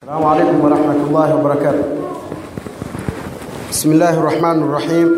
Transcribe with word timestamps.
السلام 0.00 0.24
عليكم 0.24 0.64
ورحمة 0.64 0.96
الله 1.08 1.28
وبركاته. 1.36 1.84
بسم 3.70 3.92
الله 3.92 4.14
الرحمن 4.16 4.58
الرحيم. 4.64 5.08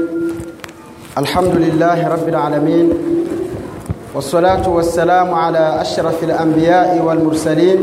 الحمد 1.19 1.55
لله 1.55 1.99
رب 2.09 2.29
العالمين 2.29 2.87
والصلاة 4.15 4.69
والسلام 4.69 5.35
على 5.35 5.81
أشرف 5.81 6.25
الأنبياء 6.25 6.99
والمرسلين 6.99 7.79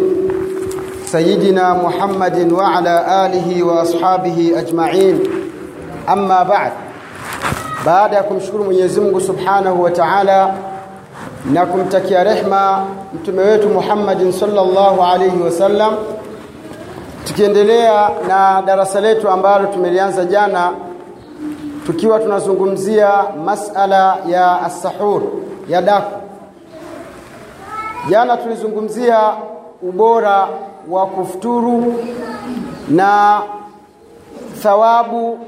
سيدنا 1.06 1.74
محمد 1.74 2.52
وعلى 2.52 2.96
آله 3.26 3.48
وأصحابه 3.64 4.60
أجمعين. 4.60 5.16
أما 6.10 6.44
بعد 6.44 6.72
ya 8.14 8.24
kumshukuru 8.24 8.64
Mwenyezi 8.64 9.00
Mungu 9.02 9.22
Subhanahu 9.22 9.84
wa 9.84 9.92
Ta'ala 9.92 10.54
na 11.52 11.66
kumtakia 11.66 12.24
rehma 12.24 12.86
mtume 13.16 13.42
wetu 13.42 13.70
Muhammadin 13.70 14.32
sallallahu 14.32 15.04
alayhi 15.04 15.40
tukiendelea 17.30 18.10
na 18.28 18.62
darasa 18.66 19.02
letu 19.02 19.30
ambalo 19.30 19.68
tumelianza 19.68 20.26
jana 20.26 20.72
tukiwa 21.86 22.20
tunazungumzia 22.20 23.10
masala 23.46 24.18
ya 24.28 24.62
as-sahur 24.62 25.22
ya 25.68 25.82
daku. 25.82 26.22
Jana 28.10 28.38
tulizungumzia 28.38 29.20
ubora 29.82 30.48
wa 30.90 31.06
kufuturu 31.08 31.96
na 32.90 33.42
thawabu 34.64 35.40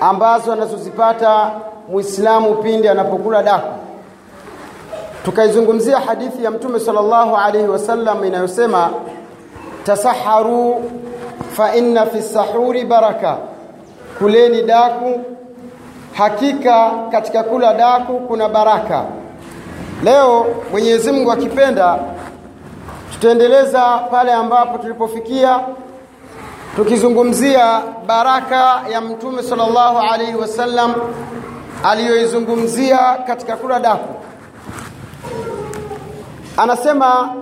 ambazo 0.00 0.52
anazozipata 0.52 1.50
Muislamu 1.88 2.54
pindi 2.54 2.88
anapokula 2.88 3.42
daku. 3.42 3.68
Tukaizungumzia 5.24 5.98
hadithi 6.00 6.44
ya 6.44 6.50
Mtume 6.50 6.80
sallallahu 6.80 7.36
alaihi 7.36 7.68
wasallam 7.68 8.24
inayosema 8.24 8.90
tasaharu 9.84 10.90
fa 11.52 11.74
inna 11.76 12.06
fi 12.06 12.22
sahuri 12.22 12.84
baraka. 12.84 13.36
Kuleni 14.18 14.62
daku. 14.62 15.20
Hakika 16.12 16.90
katika 17.10 17.42
kula 17.42 17.74
daku 17.74 18.20
kuna 18.20 18.48
baraka. 18.48 19.04
Leo 20.04 20.46
Mwenyezi 20.70 21.12
Mungu 21.12 21.32
akipenda 21.32 21.98
tutaendeleza 23.12 23.98
pale 24.10 24.32
ambapo 24.32 24.78
tulipofikia 24.78 25.60
tukizungumzia 26.76 27.80
baraka 28.06 28.80
ya 28.92 29.00
mtume 29.00 29.42
sallallahu 29.42 29.98
alaihi 29.98 30.34
wasallam 30.34 30.94
aliyoizungumzia 31.84 32.98
katika 33.26 33.56
kula 33.56 33.80
daku. 33.80 34.14
Anasema 36.56 37.34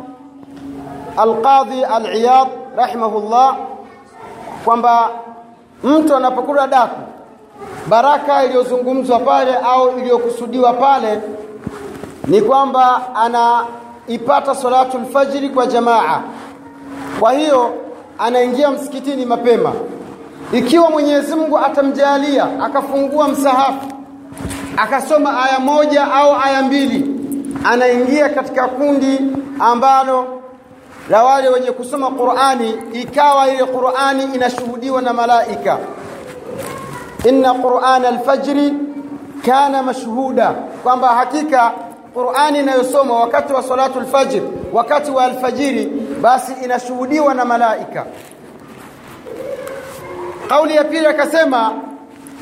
alqadhi 1.18 1.84
al-iyad 1.84 2.48
rahimahullah 2.76 3.56
kwamba 4.64 5.10
mtu 5.84 6.16
anapokula 6.16 6.66
daku 6.66 7.00
baraka 7.88 8.44
iliyozungumzwa 8.44 9.18
pale 9.18 9.54
au 9.56 9.98
iliyokusudiwa 9.98 10.72
pale 10.72 11.20
ni 12.26 12.40
kwamba 12.42 13.02
anaipata 13.14 14.54
salatul 14.54 15.00
lfajiri 15.00 15.48
kwa 15.50 15.66
jamaa. 15.66 16.20
Kwa 17.20 17.32
hiyo 17.32 17.74
anaingia 18.18 18.70
msikitini 18.70 19.26
mapema. 19.26 19.72
Ikiwa 20.52 20.90
Mwenyezi 20.90 21.34
Mungu 21.34 21.58
atamjalia 21.58 22.46
akafungua 22.64 23.28
msahafu 23.28 23.86
akasoma 24.76 25.42
aya 25.44 25.58
moja 25.58 26.12
au 26.12 26.34
aya 26.44 26.62
mbili 26.62 27.14
anaingia 27.64 28.28
katika 28.28 28.68
kundi 28.68 29.18
ambalo 29.60 30.37
la 31.10 31.24
wale 31.24 31.48
wenye 31.48 31.72
kusoma 31.72 32.10
Qur'ani 32.10 32.74
ikawa 32.92 33.48
ile 33.48 33.64
Qur'ani 33.64 34.24
inashuhudiwa 34.34 35.02
na 35.02 35.12
malaika. 35.12 35.78
Inna 37.28 37.54
Qur'an 37.54 38.04
al-fajri 38.04 38.72
kana 39.46 39.82
mashhuda 39.82 40.50
kwamba 40.82 41.08
hakika 41.08 41.72
Qur'ani 42.14 42.58
inayosoma 42.58 43.14
wakati 43.14 43.52
wa 43.52 43.62
salatu 43.62 43.98
al-fajr 43.98 44.42
wakati 44.72 45.10
wa 45.10 45.24
alfajiri 45.24 45.86
basi 46.22 46.52
inashuhudiwa 46.64 47.34
na 47.34 47.44
malaika. 47.44 48.04
Kauli 50.48 50.74
ya 50.76 50.84
pili 50.84 51.06
akasema 51.06 51.72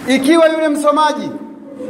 ikiwa 0.06 0.48
yule 0.48 0.68
msomaji 0.68 1.30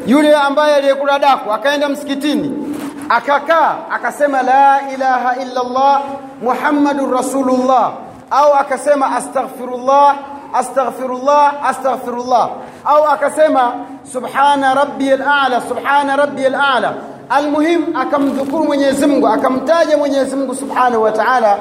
yule 0.06 0.34
ambaye 0.34 0.74
aliyekula 0.74 1.18
daku 1.18 1.52
akaenda 1.52 1.88
msikitini 1.88 2.65
akakaa 3.08 3.74
akasema 3.90 4.42
la 4.42 4.80
ilaha 4.94 5.36
illa 5.36 5.60
Allah 5.60 6.02
Muhammadur 6.42 7.10
Rasulullah. 7.12 7.92
Au 8.30 8.52
akasema 8.54 9.16
astaghfirullah 9.16 10.16
astaghfirullah 10.54 11.52
astaghfirullah. 11.68 12.50
Au 12.84 13.04
akasema 13.04 13.72
subhana 14.12 14.74
rabbiyal 14.74 15.22
a'la 15.22 15.60
subhana 15.68 16.16
rabbiyal 16.16 16.54
a'la. 16.54 16.92
Almuhim 17.30 17.96
akamdhukuru 17.96 18.64
Mwenyezi 18.64 19.06
Mungu 19.06 19.28
akamtaja 19.28 19.96
Mwenyezi 19.98 20.36
Mungu 20.36 20.54
Subhanahu 20.54 21.02
wa 21.02 21.12
Ta'ala 21.12 21.58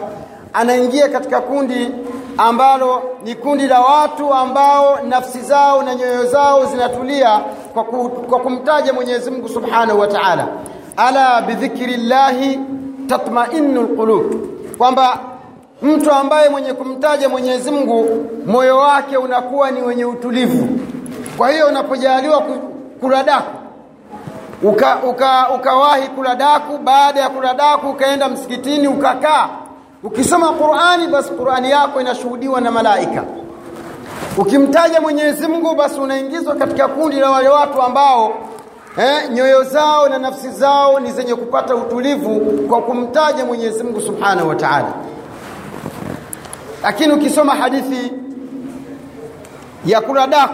anaingia 0.53 1.09
katika 1.09 1.41
kundi 1.41 1.91
ambalo 2.37 3.03
ni 3.23 3.35
kundi 3.35 3.67
la 3.67 3.81
watu 3.81 4.33
ambao 4.33 4.99
nafsi 5.09 5.41
zao 5.41 5.83
na 5.83 5.95
nyoyo 5.95 6.25
zao 6.25 6.65
zinatulia 6.65 7.39
kwa, 7.73 7.83
ku, 7.83 8.09
kwa 8.09 8.39
kumtaja 8.39 8.93
Mwenyezi 8.93 9.31
Mungu 9.31 9.49
Subhanahu 9.49 9.99
wa 9.99 10.07
Ta'ala 10.07 10.47
ala 10.97 11.41
bidhikrillahi 11.41 12.59
tatma'innul 13.07 13.87
qulub. 13.87 14.33
Kwamba 14.77 15.19
mtu 15.81 16.11
ambaye 16.11 16.49
mwenye 16.49 16.73
kumtaja 16.73 17.29
Mwenyezi 17.29 17.71
Mungu 17.71 18.25
moyo 18.45 18.77
wake 18.77 19.17
unakuwa 19.17 19.71
ni 19.71 19.81
wenye 19.81 20.05
utulivu. 20.05 20.67
Kwa 21.37 21.49
hiyo 21.51 21.67
unapojaliwa 21.67 22.43
kuradaku 22.99 23.51
uka, 24.63 24.97
uka, 25.09 25.49
ukawahi 25.55 26.07
kuladaku 26.07 26.77
baada 26.77 27.19
ya 27.19 27.29
kuradaku 27.29 27.89
ukaenda 27.89 28.29
msikitini 28.29 28.87
ukakaa. 28.87 29.49
Ukisoma 30.03 30.53
Qur'ani 30.53 31.07
basi 31.07 31.29
Qur'ani 31.31 31.71
yako 31.71 32.01
inashuhudiwa 32.01 32.61
na 32.61 32.71
malaika. 32.71 33.23
Ukimtaja 34.37 35.01
Mwenyezi 35.01 35.47
Mungu 35.47 35.75
basi 35.75 35.99
unaingizwa 35.99 36.55
katika 36.55 36.87
kundi 36.87 37.15
la 37.19 37.29
wale 37.31 37.49
watu 37.49 37.81
ambao 37.81 38.33
eh, 38.97 39.29
nyoyo 39.31 39.63
zao 39.63 40.09
na 40.09 40.17
nafsi 40.17 40.49
zao 40.49 40.99
ni 40.99 41.11
zenye 41.11 41.35
kupata 41.35 41.75
utulivu 41.75 42.39
kwa 42.67 42.81
kumtaja 42.81 43.45
Mwenyezi 43.45 43.83
Mungu 43.83 44.01
Subhanahu 44.01 44.49
wa 44.49 44.55
Ta'ala. 44.55 44.93
Lakini 46.83 47.13
ukisoma 47.13 47.55
hadithi 47.55 48.11
ya 49.85 50.01
kuradaku 50.01 50.53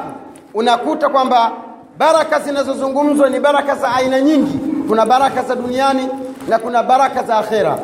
unakuta 0.53 1.09
kwamba 1.09 1.51
baraka 1.97 2.39
zinazozungumzwa 2.39 3.29
ni 3.29 3.39
baraka 3.39 3.75
za 3.75 3.93
aina 3.95 4.21
nyingi. 4.21 4.59
Kuna 4.87 5.05
baraka 5.05 5.43
za 5.43 5.55
duniani 5.55 6.07
na 6.47 6.59
kuna 6.59 6.83
baraka 6.83 7.23
za 7.23 7.37
akhera. 7.37 7.77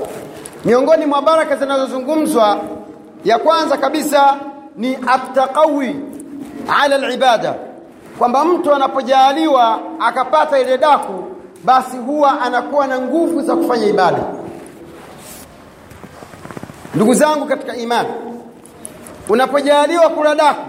Miongoni 0.66 1.06
mwa 1.06 1.22
baraka 1.22 1.56
zinazozungumzwa 1.56 2.58
ya 3.26 3.40
kwanza 3.40 3.78
kabisa 3.78 4.36
ni 4.76 4.96
attaqawi 5.08 5.96
ala 6.84 6.96
alibada 6.96 7.56
kwamba 8.18 8.46
mtu 8.46 8.74
anapojaliwa 8.74 9.80
akapata 10.00 10.60
ile 10.60 10.78
daku 10.78 11.24
basi 11.64 11.98
huwa 11.98 12.42
anakuwa 12.42 12.88
na 12.88 13.00
nguvu 13.00 13.42
za 13.42 13.56
kufanya 13.56 13.86
ibada. 13.88 14.20
Ndugu 16.96 17.14
zangu 17.14 17.46
katika 17.46 17.76
imani 17.76 18.10
unapojaliwa 19.30 20.10
kula 20.10 20.36
daku 20.36 20.62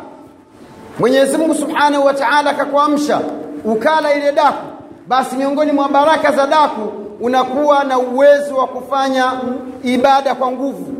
Mwenyezi 0.98 1.36
Mungu 1.38 1.54
Subhanahu 1.54 2.04
wa 2.06 2.14
Ta'ala 2.14 2.50
akakuamsha 2.50 3.20
ukala 3.65 4.15
ile 4.15 4.32
daku 4.32 4.66
basi 5.09 5.36
miongoni 5.36 5.72
mwa 5.72 5.88
baraka 5.88 6.32
za 6.32 6.47
daku 6.47 6.92
unakuwa 7.20 7.84
na 7.84 7.98
uwezo 7.98 8.56
wa 8.56 8.66
kufanya 8.66 9.32
ibada 9.82 10.34
kwa 10.34 10.50
nguvu. 10.50 10.94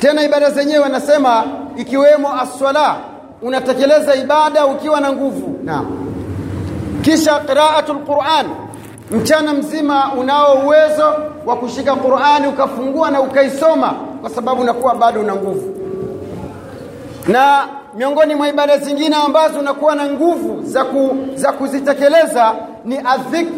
Tena 0.00 0.22
ibada 0.22 0.50
zenyewe 0.50 0.84
anasema 0.84 1.44
ikiwemo 1.76 2.28
as-swala 2.40 2.96
unatekeleza 3.42 4.14
ibada 4.14 4.66
ukiwa 4.66 5.00
na 5.00 5.12
nguvu. 5.12 5.58
Naam. 5.64 5.86
Kisha 7.02 7.40
qira'atul 7.40 7.98
Qur'an 8.06 8.46
mchana 9.10 9.52
mzima 9.54 10.12
unao 10.18 10.54
uwezo 10.64 11.14
wa 11.46 11.56
kushika 11.56 11.96
Qur'ani 11.96 12.46
ukafungua 12.46 13.10
na 13.10 13.20
ukaisoma 13.20 13.94
kwa 14.20 14.30
sababu 14.30 14.60
unakuwa 14.62 14.94
bado 14.94 15.20
una 15.20 15.34
nguvu. 15.36 15.74
Na 17.28 17.68
miongoni 17.94 18.34
mwa 18.34 18.48
ibada 18.48 18.78
zingine 18.78 19.16
ambazo 19.16 19.58
unakuwa 19.58 19.94
na 19.94 20.06
nguvu 20.08 20.62
za, 20.62 20.84
ku, 20.84 21.16
za 21.34 21.52
kuzitekeleza 21.52 22.54
ni 22.84 22.98
adhikr 22.98 23.52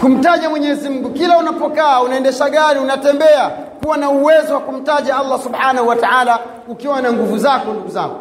kumtaja 0.00 0.50
Mwenyezi 0.50 0.88
Mungu 0.88 1.10
kila 1.10 1.38
unapokaa 1.38 2.00
unaendesha 2.00 2.50
gari 2.50 2.80
unatembea 2.80 3.50
kuwa 3.82 3.96
na 3.96 4.10
uwezo 4.10 4.54
wa 4.54 4.60
kumtaja 4.60 5.16
Allah 5.16 5.40
Subhanahu 5.42 5.88
wa 5.88 5.96
Ta'ala 5.96 6.38
ukiwa 6.68 7.02
na 7.02 7.12
nguvu 7.12 7.38
zako 7.38 7.70
ndugu 7.72 7.88
zangu 7.88 8.16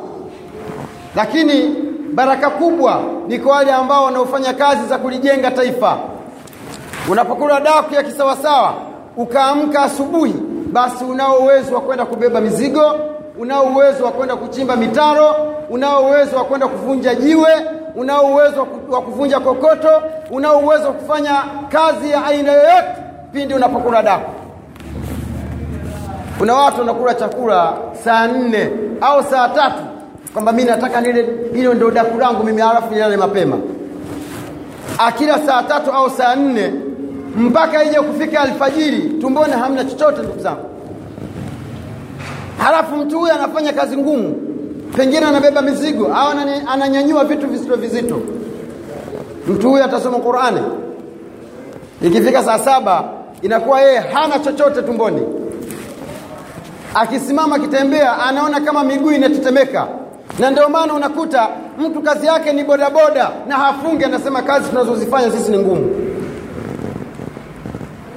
lakini 1.15 1.75
baraka 2.13 2.49
kubwa 2.49 3.01
ni 3.27 3.39
kwa 3.39 3.55
wale 3.55 3.71
ambao 3.71 4.03
wanaofanya 4.05 4.53
kazi 4.53 4.87
za 4.87 4.97
kulijenga 4.97 5.51
taifa. 5.51 5.97
Unapokula 7.11 7.59
daku 7.59 7.93
ya 7.93 8.03
kisawasawa 8.03 8.73
ukaamka 9.17 9.81
asubuhi 9.83 10.33
basi 10.71 11.03
unao 11.03 11.37
uwezo 11.37 11.75
wa 11.75 11.81
kwenda 11.81 12.05
kubeba 12.05 12.41
mizigo 12.41 12.95
unao 13.39 13.63
uwezo 13.63 14.05
wa 14.05 14.11
kwenda 14.11 14.35
kuchimba 14.35 14.75
mitaro 14.75 15.35
unao 15.69 16.03
uwezo 16.05 16.37
wa 16.37 16.43
kwenda 16.45 16.67
kuvunja 16.67 17.15
jiwe 17.15 17.51
unao 17.95 18.25
uwezo 18.25 18.67
wa 18.89 19.01
kuvunja 19.01 19.39
kokoto 19.39 19.89
unao 20.31 20.59
uwezo 20.59 20.83
wa 20.87 20.93
kufanya 20.93 21.43
kazi 21.69 22.09
ya 22.11 22.25
aina 22.25 22.51
yoyote 22.51 22.87
pindi 23.33 23.53
unapokula 23.53 24.03
daku 24.03 24.31
kuna 26.37 26.53
watu 26.55 26.79
wanakula 26.79 27.13
chakula 27.13 27.73
saa 28.03 28.27
nne 28.27 28.69
au 29.01 29.23
saa 29.23 29.49
tatu 29.49 29.83
kwamba 30.33 30.51
mi 30.51 30.63
nataka 30.63 31.01
nile 31.01 31.29
hilo 31.53 31.73
ndio 31.73 31.91
daku 31.91 32.19
langu 32.19 32.43
mimi 32.43 32.61
halafu 32.61 32.93
nilale 32.93 33.17
mapema. 33.17 33.57
Akila 34.97 35.39
saa 35.39 35.63
tatu 35.63 35.91
au 35.91 36.09
saa 36.09 36.35
nne 36.35 36.73
mpaka 37.37 37.83
ije 37.83 37.99
kufika 37.99 38.39
alfajiri 38.41 38.99
tumboni 39.21 39.53
hamna 39.53 39.85
chochote 39.85 40.21
ndugu 40.21 40.39
zangu. 40.39 40.65
Halafu 42.57 42.95
mtu 42.95 43.19
huyu 43.19 43.33
anafanya 43.33 43.73
kazi 43.73 43.97
ngumu 43.97 44.35
pengine 44.97 45.25
anabeba 45.25 45.61
mizigo 45.61 46.05
au 46.13 46.27
ananyanyua 46.73 47.23
vitu 47.25 47.47
vizito 47.47 47.75
vizito. 47.75 48.21
Mtu 49.47 49.69
huyu 49.69 49.83
atasoma 49.83 50.17
qurani. 50.17 50.61
Ikifika 52.01 52.43
saa 52.43 52.59
saba 52.59 53.03
inakuwa 53.41 53.81
yeye 53.81 53.99
hana 53.99 54.39
chochote 54.39 54.81
tumboni 54.81 55.21
akisimama 56.95 57.55
akitembea 57.55 58.19
anaona 58.19 58.59
kama 58.61 58.83
miguu 58.83 59.11
inatetemeka. 59.11 59.87
Na 60.39 60.49
ndio 60.51 60.69
maana 60.69 60.93
unakuta 60.93 61.47
mtu 61.79 62.01
kazi 62.01 62.27
yake 62.27 62.53
ni 62.53 62.63
bodaboda 62.63 63.31
na 63.47 63.55
hafungi 63.55 64.03
anasema 64.05 64.41
kazi 64.41 64.69
tunazozifanya 64.69 65.31
sisi 65.31 65.51
ni 65.51 65.57
ngumu. 65.59 65.95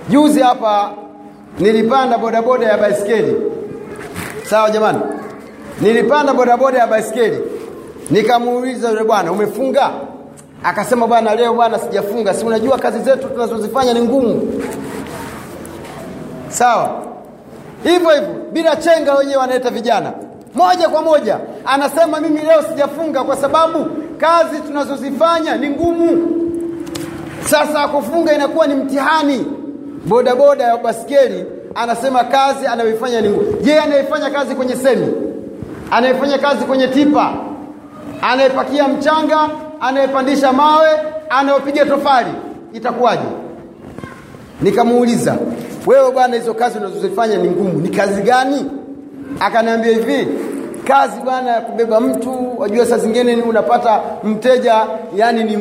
Juzi 0.09 0.41
hapa 0.41 0.91
nilipanda 1.59 2.19
bodaboda 2.19 2.67
ya 2.67 2.79
baiskeli 2.79 3.37
sawa 4.43 4.71
jamani? 4.71 4.99
Nilipanda 5.81 6.35
bodaboda 6.35 6.79
ya 6.79 6.87
baiskeli 6.87 7.39
nikamuuliza 8.11 8.89
yule 8.89 9.05
bwana 9.05 9.33
umefunga? 9.33 9.91
Akasema 10.65 11.07
bwana 11.07 11.35
leo 11.35 11.55
bwana 11.55 11.79
sijafunga. 11.79 12.35
Si 12.35 12.45
unajua 12.47 12.79
kazi 12.79 12.99
zetu 12.99 13.29
tunazozifanya 13.29 13.95
ni 13.95 14.01
ngumu. 14.01 14.63
Sawa 16.49 17.08
hivyo 17.83 18.11
hivyo 18.11 18.35
bila 18.53 18.77
chenga 18.77 19.15
wenyewe 19.15 19.37
wanaleta 19.37 19.71
vijana. 19.71 20.13
Moja 20.55 20.89
kwa 20.89 21.03
moja 21.03 21.39
anasema 21.67 22.21
mimi 22.21 22.41
leo 22.41 22.63
sijafunga 22.63 23.25
kwa 23.25 23.37
sababu 23.37 23.87
kazi 24.19 24.61
tunazozifanya 24.67 25.57
ni 25.57 25.71
ngumu. 25.71 26.29
Sasa 27.45 27.89
kufunga 27.89 28.33
inakuwa 28.35 28.67
ni 28.67 28.75
mtihani. 28.75 29.47
Bodaboda 30.07 30.65
ya 30.65 30.77
baskeli 30.77 31.45
anasema 31.75 32.25
kazi 32.25 32.67
anayoifanya 32.67 33.21
ni 33.21 33.29
ngumu 33.29 33.53
je 33.63 33.79
anayefanya 33.81 34.31
kazi 34.31 34.55
kwenye 34.55 34.77
semi? 34.77 35.07
Anayefanya 35.91 36.39
kazi 36.39 36.65
kwenye 36.65 36.89
tipa? 36.89 37.33
Anayepakia 38.23 38.89
mchanga? 38.89 39.49
Anayepandisha 39.81 40.53
mawe? 40.53 40.89
Anayopiga 41.31 41.85
tofali? 41.87 42.31
Itakuwaje? 42.73 43.23
Nikamuuliza 44.63 45.37
wewe 45.89 46.11
bwana 46.13 46.37
hizo 46.37 46.55
kazi 46.55 46.79
unazozifanya 46.79 47.37
ni 47.37 47.49
ngumu. 47.51 47.73
Ni 47.81 47.89
kazi 47.89 48.23
gani? 48.23 48.71
Akaniambia 49.41 49.93
hivi 49.93 50.29
kazi 50.85 51.21
bwana 51.25 51.51
ya 51.51 51.61
kubeba 51.61 52.01
mtu 52.01 52.61
wajua 52.61 52.87
saa 52.87 52.99
zingine 52.99 53.37
unapata 53.37 54.01
mteja 54.25 54.87
yani 55.17 55.45
ni 55.45 55.57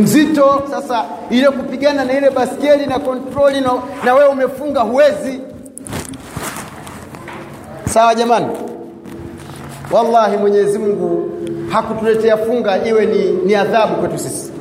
mzito. 0.00 0.62
Sasa 0.70 1.04
ile 1.30 1.48
kupigana 1.50 2.04
na 2.04 2.18
ile 2.18 2.30
baskeli 2.30 2.86
na 2.86 2.98
kontroli 2.98 3.60
na, 3.60 3.70
na 4.04 4.14
wewe 4.14 4.28
umefunga 4.28 4.80
huwezi. 4.80 5.40
Sawa 7.88 8.14
jamani? 8.14 8.46
Wallahi 9.90 10.36
mwenyezi 10.36 10.78
mungu 10.78 11.30
hakutuletea 11.72 12.36
funga 12.36 12.86
iwe 12.86 13.06
ni, 13.06 13.30
ni 13.30 13.54
adhabu 13.54 13.94
kwetu 13.96 14.18
sisi. 14.18 14.52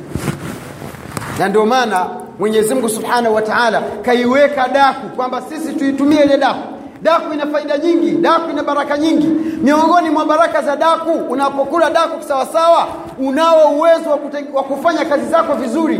Na 1.39 1.49
ndio 1.49 1.65
maana 1.65 2.20
mwenyezi 2.39 2.73
mungu 2.73 2.89
subhanahu 2.89 3.35
wa 3.35 3.41
taala 3.41 3.81
kaiweka 4.01 4.67
daku 4.67 5.09
kwamba 5.15 5.41
sisi 5.41 5.73
tuitumie 5.73 6.23
ile 6.23 6.37
daku. 6.37 6.59
Daku 7.01 7.33
ina 7.33 7.47
faida 7.47 7.77
nyingi 7.77 8.11
daku 8.11 8.49
ina 8.51 8.63
baraka 8.63 8.97
nyingi. 8.97 9.27
Miongoni 9.63 10.09
mwa 10.09 10.25
baraka 10.25 10.61
za 10.61 10.75
daku 10.75 11.09
unapokula 11.29 11.89
daku 11.89 12.23
sawasawa 12.27 12.87
unao 13.19 13.69
uwezo 13.69 14.09
wa, 14.09 14.19
wa 14.53 14.63
kufanya 14.63 15.05
kazi 15.05 15.25
zako 15.25 15.53
vizuri. 15.55 15.99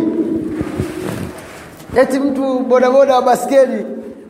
Eti 1.98 2.20
mtu 2.20 2.60
bodaboda 2.60 3.16
wa 3.16 3.22
baskeli 3.22 3.86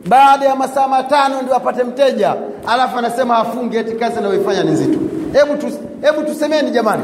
baada 0.08 0.46
ya 0.46 0.56
masaa 0.56 0.88
matano 0.88 1.42
ndio 1.42 1.56
apate 1.56 1.84
mteja 1.84 2.34
alafu 2.66 2.98
anasema 2.98 3.36
afunge 3.38 3.78
eti 3.78 3.92
kazi 3.96 4.18
anayoifanya 4.18 4.62
ni 4.64 4.70
nzito. 4.70 4.98
Hebu 5.32 5.56
tu, 5.56 5.66
hebu 6.02 6.22
tusemeni 6.22 6.70
jamani 6.70 7.02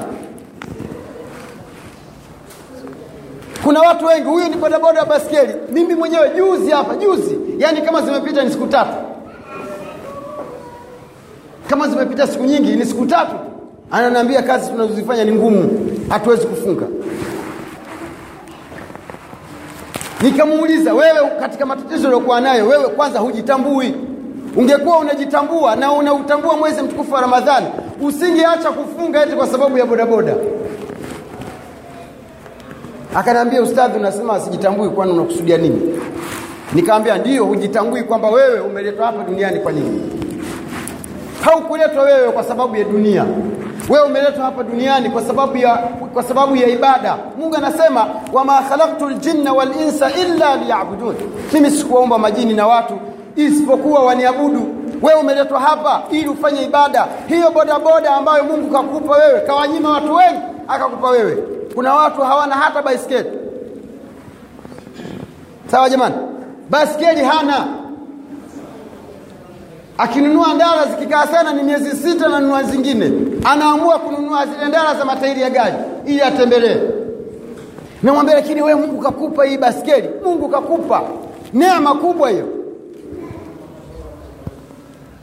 kuna 3.69 3.81
watu 3.81 4.07
wengi 4.07 4.29
huyu 4.29 4.49
ni 4.49 4.57
bodaboda 4.57 5.01
wa 5.01 5.07
baskeli. 5.07 5.55
Mimi 5.73 5.95
mwenyewe 5.95 6.31
juzi 6.37 6.71
hapa 6.71 6.95
juzi. 6.97 7.39
Yani 7.59 7.83
kama 7.83 8.03
zimepita 8.03 8.45
ni 8.45 8.51
siku 8.51 8.67
tatu. 8.67 8.93
Kama 11.71 11.89
zimepita 11.89 12.27
siku 12.27 12.45
nyingi 12.45 12.77
ni 12.77 12.87
siku 12.87 13.07
tatu. 13.07 13.35
Ananiambia 13.91 14.43
kazi 14.43 14.71
tunazozifanya 14.71 15.25
ni 15.25 15.33
ngumu. 15.33 15.91
Hatuwezi 16.09 16.47
kufunga. 16.47 16.87
Nikamuuliza 20.21 20.95
wewe 20.95 21.31
katika 21.41 21.67
matatizo 21.67 22.07
uliokuwa 22.09 22.41
nayo 22.41 22.67
wewe 22.69 22.89
kwanza 22.89 23.19
hujitambui. 23.19 23.95
Ungekuwa 24.57 24.99
unajitambua 24.99 25.77
na 25.77 25.93
unautambua 25.93 26.57
mwezi 26.57 26.83
mtukufu 26.83 27.15
wa 27.15 27.21
ramadhani 27.21 27.67
usingeacha 28.03 28.71
kufunga 28.71 29.23
eti 29.23 29.37
kwa 29.37 29.47
sababu 29.47 29.79
ya 29.79 29.87
bodaboda 29.87 30.35
akaniambia 33.15 33.63
ustadhi 33.63 33.99
unasema 33.99 34.41
sijitambui 34.41 34.89
kwani 34.89 35.13
unakusudia 35.13 35.59
nini? 35.59 36.01
Nikamwambia 36.73 37.19
ndiyo 37.19 37.45
hujitambui 37.45 38.03
kwamba 38.03 38.29
wewe 38.31 38.61
umeletwa 38.61 39.07
hapa 39.07 39.23
duniani 39.23 39.61
kwa 39.61 39.73
nini? 39.73 40.11
Haukuletwa 41.41 42.03
wewe 42.03 42.33
kwa 42.33 42.45
sababu 42.45 42.77
ya 42.77 42.85
dunia. 42.85 43.25
Wewe 43.89 44.07
umeletwa 44.07 44.45
hapa 44.45 44.63
duniani 44.63 45.11
kwa 45.11 45.23
sababu 45.23 45.57
ya 45.57 45.77
kwa 46.15 46.23
sababu 46.23 46.57
ya 46.57 46.67
ibada. 46.69 47.17
Mungu 47.39 47.57
anasema 47.57 48.07
wama 48.33 48.63
khalaqtu 48.63 49.13
jinna 49.13 49.53
wal 49.53 49.69
insa 49.81 50.11
illa 50.11 50.57
liya'budun. 50.57 51.15
Mimi 51.53 51.71
sikuwaumba 51.71 52.19
majini 52.19 52.55
na 52.55 52.67
watu 52.67 52.95
isipokuwa 53.37 54.03
waniabudu. 54.05 54.75
Wewe 55.03 55.21
umeletwa 55.21 55.61
hapa 55.61 56.03
ili 56.11 56.29
ufanye 56.29 56.63
ibada. 56.63 57.07
Hiyo 57.29 57.51
bodaboda 57.51 58.15
ambayo 58.15 58.45
Mungu 58.45 58.71
kakupa 58.73 59.17
wewe 59.17 59.41
kawanyima 59.41 59.91
watu 59.91 60.15
wengi 60.15 60.39
akakupa 60.69 61.11
wewe 61.11 61.39
kuna 61.79 61.95
watu 61.95 62.21
hawana 62.21 62.55
hata 62.55 62.83
baiskeli 62.83 63.31
sawa 65.71 65.91
jamani? 65.91 66.15
Baiskeli 66.71 67.21
hana. 67.25 67.67
Akinunua 69.99 70.55
ndara 70.55 70.87
zikikaa 70.87 71.27
sana 71.27 71.53
ni 71.53 71.63
miezi 71.63 71.91
sita 71.97 72.29
na 72.29 72.41
nunua 72.41 72.63
zingine. 72.63 73.13
Anaamua 73.45 73.99
kununua 73.99 74.47
zile 74.47 74.69
ndara 74.69 74.95
za 74.95 75.05
matairi 75.05 75.41
ya 75.41 75.51
gari. 75.51 75.75
Ili 76.07 76.23
atembelee. 76.23 76.77
Namwambia 78.03 78.35
lakini 78.35 78.63
wewe 78.63 78.81
Mungu 78.81 79.03
kakupa 79.03 79.45
hii 79.45 79.59
baskeli 79.59 80.09
Mungu 80.25 80.49
kakupa. 80.49 81.03
Neema 81.53 81.95
kubwa 81.95 82.31
hiyo 82.31 82.47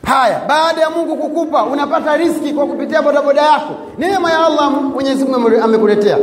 haya 0.05 0.41
baada 0.47 0.81
ya 0.81 0.89
Mungu 0.89 1.15
kukupa 1.17 1.63
unapata 1.63 2.17
riski 2.17 2.53
kwa 2.53 2.65
kupitia 2.67 3.01
bodaboda 3.01 3.41
yako. 3.41 3.74
Neema 3.97 4.31
ya 4.31 4.45
Allah 4.45 4.71
Mwenyezi 4.71 5.25
Mungu 5.25 5.51
amekuletea. 5.63 6.17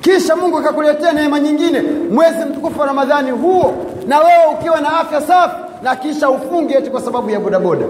Kisha 0.00 0.36
Mungu 0.36 0.58
akakuletea 0.58 1.12
neema 1.12 1.40
nyingine. 1.40 1.82
Mwezi 2.10 2.44
mtukufu 2.50 2.80
wa 2.80 2.86
Ramadhani 2.86 3.30
huo 3.30 3.74
na 4.06 4.18
wewe 4.18 4.46
ukiwa 4.58 4.80
na 4.80 5.00
afya 5.00 5.20
safi 5.20 5.56
na 5.82 5.96
kisha 5.96 6.30
ufunge 6.30 6.74
eti 6.74 6.90
kwa 6.90 7.00
sababu 7.00 7.30
ya 7.30 7.40
bodaboda. 7.40 7.86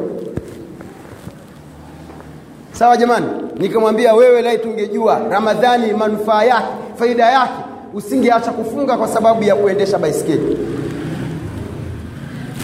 Sawa 2.72 2.96
jamani? 2.96 3.26
Nikamwambia 3.56 4.14
wewe 4.14 4.42
laiti 4.42 4.68
ungejua 4.68 5.20
Ramadhani 5.30 5.92
manufaa 5.92 6.42
yake 6.44 6.66
faida 6.96 7.26
yake 7.30 7.52
usingeacha 7.94 8.50
kufunga 8.52 8.96
kwa 8.96 9.08
sababu 9.08 9.42
ya 9.42 9.54
kuendesha 9.54 9.98
baiskeli 9.98 10.58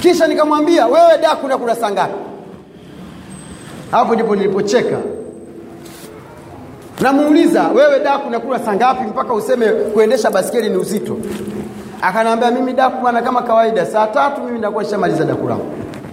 kisha 0.03 0.27
nikamwambia 0.27 0.87
wewe 0.87 1.19
daku 1.23 1.49
na 1.49 1.59
kula 1.59 1.75
saa 1.75 1.91
ngapi 1.91 2.15
hapo 3.91 4.15
ndipo 4.15 4.37
nilipocheka. 4.37 4.97
Namuuliza 7.01 7.69
wewe 7.69 8.01
daku 8.01 8.31
nakula 8.31 8.59
saa 8.59 8.75
ngapi 8.75 9.05
mpaka 9.05 9.35
useme 9.35 9.67
kuendesha 9.69 10.31
baskeli 10.31 10.69
ni 10.71 10.77
uzito? 10.77 11.17
Akanaambia 12.03 12.51
mimi 12.51 12.73
daku 12.73 13.01
bwana 13.01 13.23
kama 13.23 13.43
kawaida 13.43 13.87
saa 13.87 14.07
tatu 14.07 14.41
mimi 14.43 14.59
nakuwa 14.59 14.83
nishamaliza 14.83 15.25
daku 15.25 15.49
langu. 15.49 15.67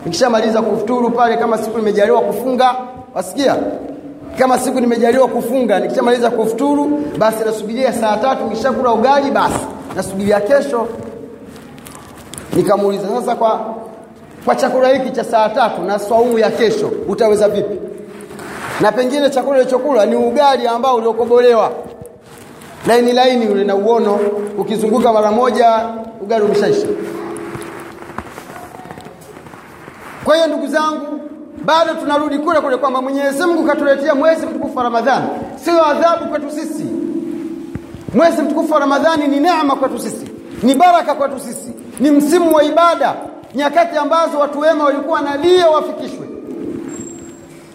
Nikishamaliza 0.06 0.62
kufuturu 0.62 1.10
pale 1.12 1.38
kama 1.38 1.58
siku 1.58 1.78
nimejaliwa 1.78 2.22
kufunga 2.22 2.76
wasikia? 3.14 3.56
Kama 4.40 4.60
siku 4.60 4.80
nimejaliwa 4.80 5.28
kufunga 5.28 5.80
nikishamaliza 5.80 6.30
kufuturu 6.32 7.00
basi 7.18 7.44
nasubiria 7.46 7.94
saa 7.94 8.18
tatu 8.18 8.44
nikishakula 8.44 8.92
ugali 8.94 9.32
basi. 9.32 9.60
Nasubiria 9.96 10.40
kesho. 10.42 10.88
Nikamuuliza 12.54 13.08
sasa 13.08 13.36
kwa 13.36 13.60
kwa 14.46 14.56
chakula 14.56 14.90
hiki 14.90 15.12
cha 15.12 15.24
saa 15.24 15.50
tatu 15.50 15.82
na 15.82 16.00
swaumu 16.00 16.40
ya 16.40 16.52
kesho 16.52 16.92
utaweza 17.08 17.50
vipi? 17.50 17.76
Na 18.82 18.92
pengine 18.92 19.30
chakula 19.30 19.58
ulichokula 19.60 20.06
ni 20.06 20.16
ugali 20.16 20.68
ambao 20.68 20.96
uliokobolewa. 20.96 21.72
Laini 22.88 23.14
laini 23.14 23.48
ule 23.48 23.64
na 23.64 23.76
uono 23.76 24.20
ukizunguka 24.58 25.14
mara 25.14 25.32
moja 25.32 25.90
ugali 26.22 26.46
umeshaisha. 26.46 26.88
Kwa 30.24 30.36
hiyo 30.36 30.48
ndugu 30.48 30.68
zangu 30.68 31.20
bado 31.66 31.94
tunarudi 31.94 32.38
kule 32.38 32.62
kule 32.62 32.78
kwamba 32.78 33.02
Mwenyezi 33.02 33.44
Mungu 33.46 33.64
katuletea 33.64 34.16
mwezi 34.16 34.46
mtukufu 34.46 34.78
wa 34.78 34.84
Ramadhani. 34.84 35.26
Sio 35.56 35.86
adhabu 35.86 36.26
kwetu 36.26 36.52
sisi. 36.52 36.86
Mwezi 38.14 38.42
mtukufu 38.42 38.74
wa 38.74 38.80
Ramadhani 38.80 39.28
ni 39.28 39.40
neema 39.40 39.76
kwetu 39.76 40.00
sisi 40.00 40.28
ni 40.64 40.74
baraka 40.76 41.14
kwetu 41.16 41.40
sisi 41.40 41.74
ni 42.00 42.12
msimu 42.12 42.56
wa 42.56 42.64
ibada 42.64 43.14
nyakati 43.56 43.98
ambazo 43.98 44.40
watu 44.40 44.60
wema 44.60 44.84
walikuwa 44.84 45.22
nalia 45.22 45.68
wafikishwe. 45.68 46.28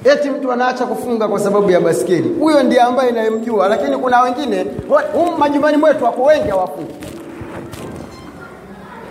Eti 0.04 0.30
mtu 0.30 0.52
anaacha 0.52 0.86
kufunga 0.86 1.28
kwa 1.28 1.38
sababu 1.40 1.70
ya 1.70 1.80
baskeli 1.80 2.28
huyo 2.28 2.62
ndiye 2.62 2.80
ambaye 2.80 3.10
inayemjua 3.10 3.68
lakini 3.68 3.96
kuna 3.96 4.20
wengine 4.22 4.66
um, 5.14 5.38
majumbani 5.38 5.76
mwetu 5.76 6.04
wako 6.04 6.22
wengi 6.22 6.48
hawafungi. 6.48 6.94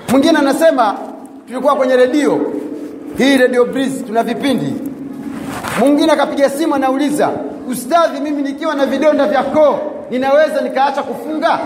Mwingine 0.09 0.37
anasema 0.39 0.95
tulikuwa 1.47 1.75
kwenye 1.75 1.95
redio. 1.95 2.39
Hii 3.17 3.37
redio 3.37 3.65
breeze 3.65 4.03
tuna 4.03 4.23
vipindi. 4.23 4.73
Mwingine 5.79 6.11
akapiga 6.11 6.49
simu 6.49 6.75
anauliza 6.75 7.29
ustadhi 7.71 8.19
mimi 8.19 8.41
nikiwa 8.41 8.75
na 8.75 8.85
vidonda 8.85 9.25
vya 9.27 9.43
koo 9.43 9.79
ninaweza 10.09 10.61
nikaacha 10.61 11.03
kufunga? 11.03 11.59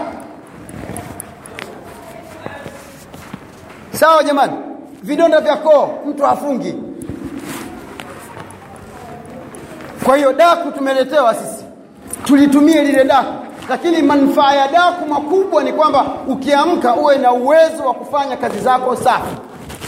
Sawa 3.91 4.23
jamani 4.23 4.53
vidonda 5.03 5.41
vya 5.41 5.55
koo 5.57 5.89
mtu 6.07 6.23
hafungi 6.23 6.75
kwa 10.05 10.17
hiyo 10.17 10.33
daku 10.33 10.71
tumeletewa 10.71 11.33
sisi. 11.33 11.65
Tulitumie 12.25 12.81
lile 12.83 13.03
daku. 13.03 13.33
Lakini 13.69 14.01
manufaa 14.01 14.53
ya 14.53 14.67
daku 14.67 15.05
makubwa 15.09 15.63
ni 15.63 15.73
kwamba 15.73 16.05
ukiamka 16.27 16.95
uwe 16.95 17.17
na 17.17 17.31
uwezo 17.31 17.83
wa 17.85 17.93
kufanya 17.93 18.37
kazi 18.37 18.59
zako 18.59 18.95
safi. 18.95 19.35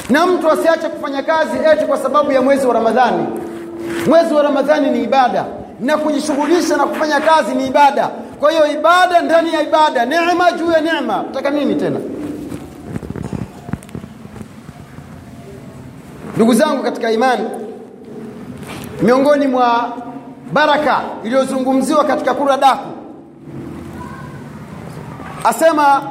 Na 0.10 0.25
mtu 0.25 0.51
asiache 0.51 0.89
kufanya 0.89 1.24
kazi 1.24 1.57
eti 1.74 1.86
kwa 1.86 1.98
sababu 1.98 2.31
ya 2.31 2.41
mwezi 2.41 2.67
wa 2.67 2.74
Ramadhani. 2.74 3.27
Mwezi 4.07 4.34
wa 4.34 4.43
Ramadhani 4.43 4.89
ni 4.91 5.03
ibada. 5.03 5.45
Na 5.79 5.98
kujishughulisha 5.98 6.77
na 6.77 6.84
kufanya 6.86 7.19
kazi 7.19 7.55
ni 7.55 7.67
ibada. 7.67 8.10
Kwa 8.39 8.51
hiyo 8.51 8.67
ibada 8.72 9.22
ndani 9.22 9.53
ya 9.53 9.62
ibada 9.62 10.05
neema 10.05 10.51
juu 10.51 10.72
ya 10.72 10.81
neema. 10.81 11.24
Taka 11.34 11.50
nini 11.50 11.75
tena 11.75 12.00
ndugu 16.36 16.54
zangu 16.54 16.84
katika 16.84 17.12
imani 17.12 17.44
miongoni 19.01 19.48
mwa 19.48 19.94
baraka 20.54 21.01
iliyozungumziwa 21.24 22.04
katika 22.04 22.34
kura 22.34 22.58
daku 22.58 22.89
asema 25.44 26.01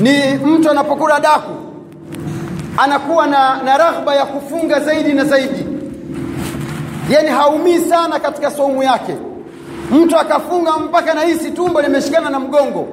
ni 0.00 0.34
mtu 0.34 0.70
anapokula 0.70 1.20
daku 1.20 1.52
anakuwa 2.76 3.26
na, 3.26 3.62
na 3.62 3.76
raghba 3.78 4.14
ya 4.14 4.26
kufunga 4.26 4.80
zaidi 4.80 5.12
na 5.12 5.24
zaidi. 5.24 5.66
Yani 7.10 7.28
haumii 7.28 7.78
sana 7.78 8.18
katika 8.20 8.50
saumu 8.50 8.82
yake. 8.82 9.14
Mtu 9.90 10.18
akafunga 10.18 10.78
mpaka 10.78 11.14
nahisi 11.14 11.50
tumbo 11.50 11.82
limeshikana 11.82 12.30
na 12.30 12.40
mgongo. 12.40 12.88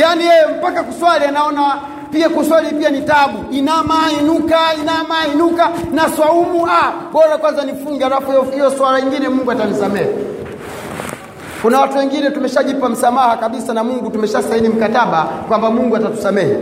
Yani 0.00 0.24
yeye 0.24 0.46
mpaka 0.58 0.82
kuswali 0.82 1.24
anaona 1.24 1.78
pia 2.12 2.28
kuswali 2.28 2.68
pia 2.78 2.90
ni 2.90 3.02
tabu. 3.02 3.44
Inama 3.54 3.94
inuka 4.20 4.58
inama 4.82 5.14
inuka 5.34 5.70
na 5.92 6.08
swaumu 6.08 6.66
ah 6.66 6.92
bora 7.12 7.38
kwanza 7.38 7.64
nifunge 7.64 8.04
alafu 8.04 8.32
hiyo 8.52 8.70
swala 8.70 9.00
nyingine 9.00 9.28
Mungu 9.28 9.50
atanisamehe. 9.50 10.08
Kuna 11.62 11.80
watu 11.80 11.98
wengine 11.98 12.30
tumeshajipa 12.30 12.88
msamaha 12.88 13.36
kabisa 13.36 13.74
na 13.74 13.84
Mungu 13.84 14.10
tumeshasaini 14.10 14.68
mkataba 14.68 15.22
kwamba 15.48 15.70
Mungu 15.70 15.96
atatusamehe. 15.96 16.56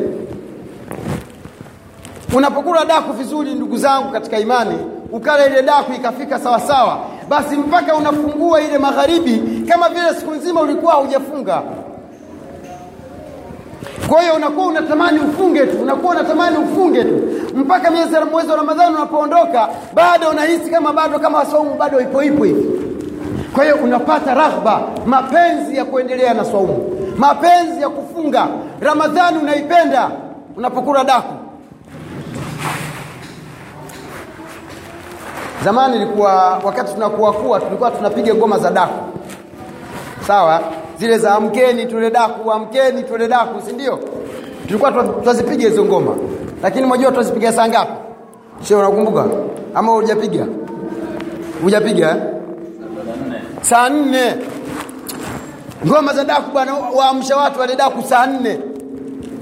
Unapokula 2.35 2.85
daku 2.85 3.13
vizuri 3.13 3.55
ndugu 3.55 3.77
zangu 3.77 4.13
katika 4.13 4.39
imani 4.39 4.79
ukala 5.13 5.47
ile 5.47 5.63
daku 5.63 5.93
ikafika 5.93 6.39
sawa 6.39 6.61
sawa 6.61 6.99
basi 7.29 7.57
mpaka 7.57 7.95
unafungua 7.95 8.61
ile 8.61 8.79
magharibi 8.79 9.63
kama 9.69 9.89
vile 9.89 10.15
siku 10.15 10.35
nzima 10.35 10.61
ulikuwa 10.61 10.93
hujafunga 10.95 11.63
kwa 14.09 14.21
hiyo 14.23 14.35
unakuwa 14.35 14.67
unatamani 14.67 15.19
ufunge 15.19 15.67
tu 15.67 15.83
unakuwa 15.83 16.13
unatamani 16.15 16.57
ufunge 16.57 17.05
tu. 17.05 17.23
Mpaka 17.55 17.91
miezi 17.91 18.15
mwezi 18.33 18.51
wa 18.51 18.57
Ramadhani 18.57 18.97
unapoondoka 18.97 19.69
bado 19.95 20.29
unahisi 20.31 20.71
kama 20.71 20.93
bado 20.93 21.19
kama 21.19 21.45
saumu 21.47 21.75
bado 21.75 22.01
ipo 22.01 22.23
ipo 22.23 22.45
hivi. 22.45 22.67
Kwa 23.55 23.65
hiyo 23.65 23.77
unapata 23.77 24.35
raghba 24.35 24.81
mapenzi 25.07 25.77
ya 25.77 25.85
kuendelea 25.85 26.35
na 26.35 26.45
saumu 26.45 26.91
mapenzi 27.19 27.83
ya 27.83 27.89
kufunga. 27.89 28.47
Ramadhani 28.81 29.39
unaipenda 29.39 30.11
unapokula 30.57 31.05
daku. 31.05 31.35
Zamani 35.65 35.97
ilikuwa 35.97 36.59
wakati 36.65 36.95
tunakuakua 36.95 37.61
tulikuwa 37.61 37.91
tunapiga 37.91 38.35
ngoma 38.35 38.59
za 38.59 38.71
daku. 38.71 39.05
Sawa 40.27 40.61
zile 40.99 41.19
za 41.19 41.35
amkeni 41.35 41.87
tule 41.87 42.11
daku 42.11 42.53
amkeni 42.53 43.03
tule 43.03 43.29
daku 43.29 43.61
si 43.67 43.73
ndio? 43.73 43.99
Tulikuwa 44.67 44.93
twazipiga 44.93 45.69
hizo 45.69 45.85
ngoma. 45.85 46.17
Lakini 46.63 46.87
mwajua 46.87 47.13
twazipiga 47.13 47.53
saa 47.53 47.69
ngapi? 47.69 47.93
Sio 48.63 48.79
unakumbuka? 48.79 49.25
Ama 49.75 49.93
hujapiga? 49.93 50.47
Hujapiga 51.63 52.17
saa 53.61 53.89
nne. 53.89 54.35
Ngoma 55.87 56.13
za 56.13 56.25
daku 56.25 56.51
bwana 56.53 56.75
waamsha 56.75 57.37
watu 57.37 57.61
wale 57.61 57.77
daku 57.77 58.03
saa 58.03 58.27
nne. 58.27 58.59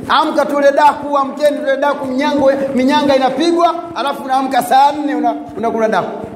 Amka 0.09 0.45
tule 0.47 0.73
daku 0.73 1.19
amkeni 1.19 1.59
tule 1.59 1.77
daku 1.77 2.07
mnyango 2.07 2.51
minyanga 2.75 3.17
inapigwa 3.17 3.75
alafu 3.95 4.23
unaamka 4.25 4.63
saa 4.63 4.93
nne 4.93 5.15
unakula 5.15 5.69
una 5.69 5.89
daku. 5.89 6.27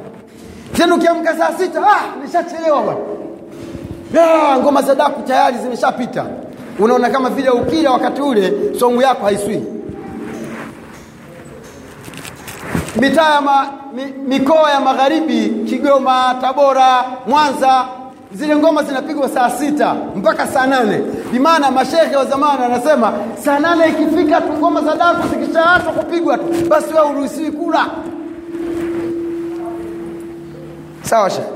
Tena 0.72 0.94
ukiamka 0.94 1.36
saa 1.36 1.52
sita 1.58 1.80
ah 1.86 2.22
nishachelewa 2.22 2.82
bwana 2.82 3.00
ya, 4.14 4.56
ngoma 4.58 4.82
za 4.82 4.94
daku 4.94 5.22
tayari 5.22 5.58
zimeshapita. 5.58 6.26
Unaona 6.78 7.10
kama 7.10 7.30
vile 7.30 7.50
ukila 7.50 7.90
wakati 7.90 8.22
ule 8.22 8.52
songu 8.78 9.02
yako 9.02 9.24
haiswi. 9.24 9.62
Mitaa 12.96 13.34
ya 13.34 13.40
ma, 13.40 13.66
mi, 13.94 14.04
mikoa 14.26 14.70
ya 14.70 14.80
magharibi 14.80 15.64
Kigoma, 15.68 16.36
Tabora, 16.40 17.04
Mwanza 17.26 17.84
zile 18.32 18.56
ngoma 18.56 18.82
zinapigwa 18.82 19.28
saa 19.28 19.50
sita 19.50 19.94
mpaka 20.16 20.46
saa 20.46 20.66
nane. 20.66 21.00
Imaana 21.34 21.70
mashehe 21.70 22.16
wa 22.16 22.24
zamani 22.24 22.64
anasema 22.64 23.12
saa 23.44 23.58
nane 23.58 23.88
ikifika 23.88 24.40
tu 24.40 24.52
ngoma 24.52 24.80
za 24.82 24.94
daku 24.94 25.28
zikishaachwa 25.28 25.92
kupigwa 25.92 26.38
tu 26.38 26.44
basi 26.68 26.94
we 26.94 27.00
uruhusiwi 27.00 27.50
kula. 27.52 27.86
Sawa 31.02 31.30
shehe 31.30 31.46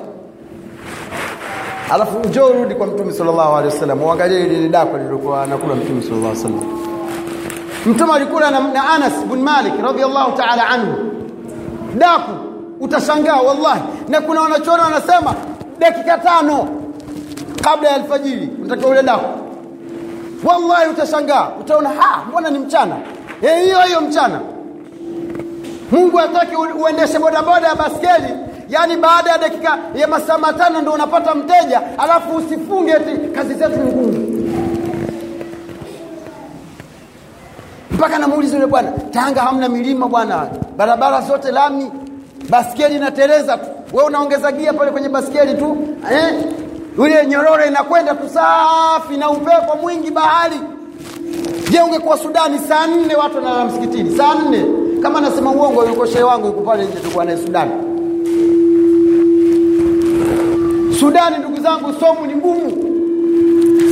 alafu 1.93 2.19
njoo 2.29 2.49
rudi 2.49 2.75
kwa 2.75 2.87
mtume 2.87 3.13
sallallahu 3.13 3.57
alaihi 3.57 3.75
wasallam 3.75 4.03
uangalie 4.03 4.45
ile 4.45 4.69
daku 4.69 4.97
lililokuwa 4.97 5.43
anakula 5.43 5.75
mtume 5.75 6.03
sallallahu 6.03 6.27
alaihi 6.31 6.45
wasallam. 6.47 6.81
Mtume 7.87 8.13
alikula 8.13 8.51
na, 8.51 8.61
na 8.61 8.91
Anas 8.91 9.13
ibn 9.23 9.39
Malik 9.43 9.73
radhiallahu 9.83 10.33
ta'ala 10.37 10.69
anhu. 10.69 10.95
Daku 11.95 12.31
utashangaa 12.81 13.41
wallahi. 13.41 13.81
Na 14.09 14.21
kuna 14.21 14.41
wanachuoni 14.41 14.83
wanasema 14.83 15.35
dakika 15.79 16.19
tano 16.19 16.69
kabla 17.63 17.89
ya 17.89 17.95
alfajiri 17.95 18.49
unatakiwa 18.61 18.91
ule 18.91 19.03
daku. 19.03 19.25
Wallahi 20.45 20.91
utashangaa 20.91 21.49
utaona 21.61 21.89
ha 21.89 22.23
mbona 22.29 22.51
ni 22.51 22.59
mchana? 22.59 22.97
Eh 23.43 23.65
hiyo 23.65 23.81
hiyo 23.81 24.01
mchana. 24.01 24.41
Mungu 25.93 26.17
hataki 26.17 26.57
uendeshe 26.57 27.19
bodaboda 27.19 27.69
ya 27.69 27.75
baskeli 27.75 28.35
yani 28.69 28.97
baada 28.97 29.31
ya 29.31 29.39
dakika 29.39 29.79
ya 29.95 30.09
masaa 30.09 30.39
matano 30.39 30.81
ndo 30.83 30.93
unapata 30.93 31.35
mteja 31.35 31.83
alafu 31.99 32.37
usifunge 32.37 32.93
eti 32.93 33.29
kazi 33.35 33.55
zetu 33.55 33.77
ni 33.81 33.93
ngumu. 33.93 34.31
Mpaka 37.91 38.19
namuuliza 38.19 38.55
yule 38.57 38.67
bwana 38.67 38.93
Tanga 39.11 39.41
hamna 39.41 39.69
milima 39.69 40.09
bwana. 40.09 40.47
Barabara 40.77 41.21
zote 41.21 41.51
lami. 41.53 41.91
Baskeli 42.51 42.97
inateleza 42.97 43.57
tu. 43.59 43.67
We 43.93 44.03
unaongeza 44.05 44.53
gia 44.53 44.73
pale 44.73 44.91
kwenye 44.91 45.09
baskeli 45.09 45.55
tu 45.55 45.77
eh? 46.13 46.35
Yule 46.99 47.27
nyororo 47.27 47.65
inakwenda 47.67 48.15
tu 48.15 48.29
safi 48.29 49.17
na 49.17 49.31
upepo 49.31 49.77
mwingi 49.83 50.11
bahari. 50.11 50.61
Je 51.71 51.81
ungekuwa 51.81 52.19
Sudani 52.19 52.59
saa 52.69 52.87
nne 52.87 53.15
watu 53.15 53.37
wanalala 53.37 53.65
msikitini? 53.65 54.17
Saa 54.17 54.35
nne. 54.35 54.65
Kama 55.03 55.21
nasema 55.21 55.51
uongo 55.51 55.85
yuko 55.85 56.27
wangu 56.27 56.47
yuko 56.47 56.61
pale 56.61 56.85
nje 56.85 56.93
tulikuwa 56.97 57.25
naye 57.25 57.39
Sudani 57.39 57.94
Sudani 61.01 61.39
ndugu 61.39 61.61
zangu 61.61 61.93
somu 62.01 62.27
ni 62.27 62.35
ngumu. 62.37 62.71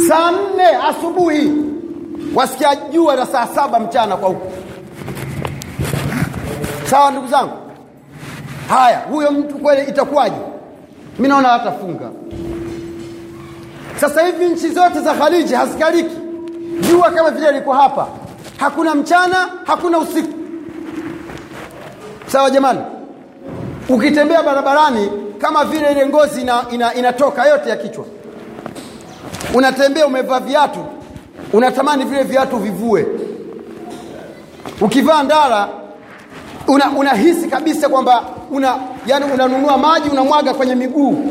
Saa 0.09 0.31
nne 0.31 0.67
asubuhi 0.89 1.53
wasikia 2.35 2.77
jua 2.77 3.17
la 3.17 3.27
saa 3.27 3.47
saba 3.47 3.79
mchana 3.81 4.17
kwa 4.17 4.29
huku. 4.29 4.53
Sawa 6.91 7.11
ndugu 7.11 7.29
zangu? 7.29 7.53
Haya 8.69 8.99
huyo 8.99 9.31
mtu 9.33 9.55
kweli 9.55 9.91
itakuwaje? 9.91 10.37
Mi 11.19 11.29
naona 11.29 11.49
hatafunga. 11.49 12.11
Sasa 14.01 14.23
hivi 14.27 14.45
nchi 14.45 14.69
zote 14.69 15.01
za 15.01 15.15
khaliji 15.15 15.55
hazikaliki. 15.55 16.17
Jua 16.91 17.11
kama 17.11 17.31
vile 17.31 17.53
liko 17.53 17.73
hapa 17.73 18.07
hakuna 18.57 18.95
mchana 18.95 19.49
hakuna 19.65 19.99
usiku. 19.99 20.33
Sawa 22.27 22.51
jamani? 22.51 22.81
Ukitembea 23.89 24.43
barabarani 24.43 25.11
kama 25.43 25.65
vile 25.65 25.93
ile 25.93 26.07
ngozi 26.07 26.41
ina, 26.41 26.65
ina, 26.71 26.95
inatoka 26.95 27.45
yote 27.47 27.69
ya 27.71 27.77
kichwa. 27.77 28.05
Unatembea 29.55 30.07
umevaa 30.07 30.41
viatu 30.41 30.85
unatamani 31.53 32.05
vile 32.05 32.23
viatu 32.23 32.57
vivue. 32.57 33.07
Ukivaa 34.81 35.23
ndara 35.23 35.69
unahisi 36.99 37.39
una 37.41 37.51
kabisa 37.51 37.89
kwamba 37.89 38.25
una, 38.51 38.77
yani 39.07 39.25
unanunua 39.35 39.79
maji 39.79 40.09
unamwaga 40.09 40.55
kwenye 40.55 40.75
miguu. 40.75 41.25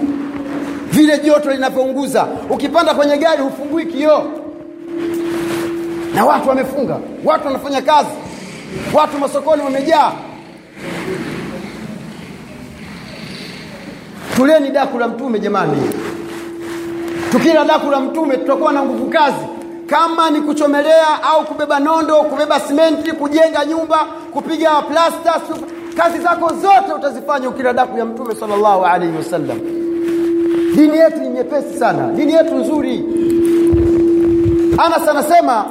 Vile 0.91 1.17
joto 1.19 1.51
linavyounguza. 1.51 2.27
Ukipanda 2.49 2.93
kwenye 2.93 3.17
gari 3.17 3.41
hufungui 3.43 3.85
kioo. 3.85 4.23
Na 6.15 6.25
watu 6.25 6.49
wamefunga. 6.49 6.97
Watu 7.25 7.47
wanafanya 7.47 7.81
kazi. 7.81 8.09
Watu 8.93 9.17
masokoni 9.17 9.61
wamejaa 9.63 10.11
tuleni 14.35 14.69
daku 14.69 14.99
la 14.99 15.07
mtume 15.07 15.39
jamani. 15.39 15.77
Tukila 17.31 17.65
daku 17.65 17.91
la 17.91 17.99
mtume 17.99 18.37
tutakuwa 18.37 18.73
na 18.73 18.83
nguvu 18.83 19.05
kazi. 19.05 19.45
Kama 19.87 20.29
ni 20.29 20.41
kuchomelea 20.41 21.23
au 21.23 21.45
kubeba 21.45 21.79
nondo 21.79 22.15
kubeba 22.15 22.59
simenti 22.59 23.11
kujenga 23.11 23.65
nyumba 23.65 23.97
kupiga 24.33 24.69
plasta 24.81 25.41
kazi 25.97 26.19
zako 26.19 26.47
zote 26.53 26.93
utazifanya 26.95 27.49
ukila 27.49 27.73
daku 27.73 27.97
ya 27.97 28.05
mtume 28.05 28.35
sallallahu 28.35 28.85
alaihi 28.85 29.17
wasallam. 29.17 29.59
Dini 30.75 30.97
yetu 30.97 31.19
ni 31.19 31.29
nyepesi 31.29 31.77
sana. 31.79 32.07
Dini 32.07 32.33
yetu 32.33 32.55
nzuri. 32.55 33.05
Anas 34.77 35.07
anasema 35.09 35.65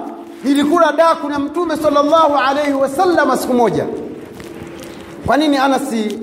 nilikula 0.44 0.92
daku 0.92 1.28
na 1.28 1.38
mtume 1.38 1.76
sallallahu 1.76 2.34
alaihi 2.48 2.72
wasallam 2.72 3.36
siku 3.38 3.54
moja. 3.54 3.86
Kwa 5.26 5.36
nini 5.36 5.56
anasi 5.56 6.18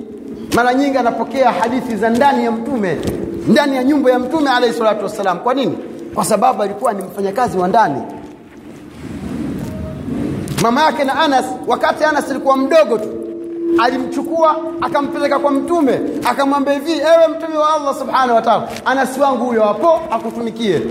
mara 0.57 0.73
nyingi 0.73 0.97
anapokea 0.97 1.51
hadithi 1.51 1.95
za 1.95 2.09
ndani 2.09 2.45
ya 2.45 2.51
mtume 2.51 2.97
ndani 3.47 3.75
ya 3.75 3.83
nyumba 3.83 4.11
ya 4.11 4.19
mtume 4.19 4.49
alayhi 4.49 4.77
salatu 4.77 5.03
wassalam. 5.03 5.39
Kwa 5.39 5.53
nini? 5.53 5.77
Kwa 6.13 6.25
sababu 6.25 6.63
alikuwa 6.63 6.93
ni 6.93 7.03
mfanyakazi 7.03 7.57
wa 7.57 7.67
ndani. 7.67 8.01
Mama 10.61 10.83
yake 10.83 11.03
na 11.03 11.19
Anas 11.19 11.45
wakati 11.67 12.03
Anas 12.03 12.31
alikuwa 12.31 12.57
mdogo 12.57 12.97
tu 12.97 13.07
alimchukua 13.83 14.55
akampeleka 14.81 15.39
kwa 15.39 15.51
mtume 15.51 15.99
akamwambia 16.29 16.73
hivi 16.73 16.91
ewe 16.91 17.27
mtume 17.37 17.57
wa 17.57 17.73
Allah 17.75 17.95
subhanahu 17.99 18.35
wa 18.35 18.41
ta'ala 18.41 18.67
Anas 18.85 19.17
wangu 19.17 19.45
huyo 19.45 19.63
hapo 19.63 19.99
akutumikie. 20.11 20.81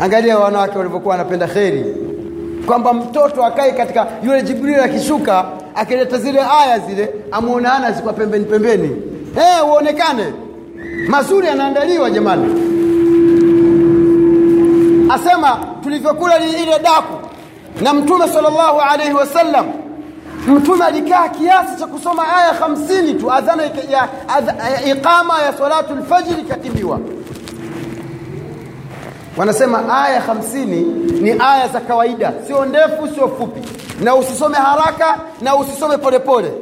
Angalia 0.00 0.38
wanawake 0.38 0.78
walivyokuwa 0.78 1.12
wanapenda 1.12 1.46
kheri. 1.46 1.84
Kwamba 2.66 2.92
mtoto 2.92 3.44
akae 3.44 3.72
katika 3.72 4.06
yule 4.22 4.42
Jibril 4.42 4.80
akishuka 4.80 5.44
akileta 5.74 6.18
zile 6.18 6.40
aya 6.40 6.78
zile 6.78 7.14
amuona 7.32 7.72
Anas 7.72 8.02
kwa 8.02 8.12
pembeni 8.12 8.44
pembeni. 8.44 9.02
Eh 9.36 9.68
uonekane. 9.68 10.24
Mazuri 11.08 11.46
yanaandaliwa 11.46 12.10
jamani. 12.10 12.54
Asema 15.10 15.58
tulivyokula 15.82 16.38
ile 16.46 16.78
daku 16.82 17.28
na 17.82 17.94
mtume 17.94 18.28
sallallahu 18.28 18.80
alaihi 18.80 19.12
wasallam 19.14 19.66
mtume 20.48 20.84
alikaa 20.84 21.28
kiasi 21.28 21.76
cha 21.78 21.86
kusoma 21.86 22.36
aya 22.36 22.52
hamsini 22.52 23.14
tu 23.14 23.32
adhana 23.32 23.62
ya 23.62 24.08
iqama 24.86 25.42
ya 25.42 25.52
salatu 25.52 25.94
lfajiri 25.94 26.40
ikatimiwa 26.40 27.00
wanasema 29.36 30.02
aya 30.04 30.20
hamsini 30.20 30.80
ni 31.20 31.30
aya 31.30 31.68
za 31.72 31.80
kawaida 31.80 32.32
sio 32.46 32.64
ndefu 32.64 33.08
sio 33.14 33.28
fupi 33.28 33.60
na 34.00 34.14
usisome 34.14 34.56
haraka 34.56 35.18
na 35.40 35.56
usisome 35.56 35.96
polepole. 35.98 36.52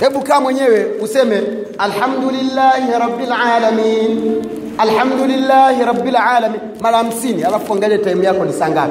Hebu 0.00 0.20
kaa 0.20 0.40
mwenyewe 0.40 0.86
useme 1.02 1.42
alhamdulillahi 1.78 2.92
rabbil 2.98 3.32
alamin. 3.32 4.42
Alhamdulillahi 4.78 5.84
rabbil 5.84 6.16
alamin. 6.16 6.60
Mara 6.80 7.02
50 7.02 7.46
alafu 7.46 7.72
angalia 7.74 7.98
time 7.98 8.24
yako 8.26 8.44
ni 8.44 8.52
saa 8.52 8.88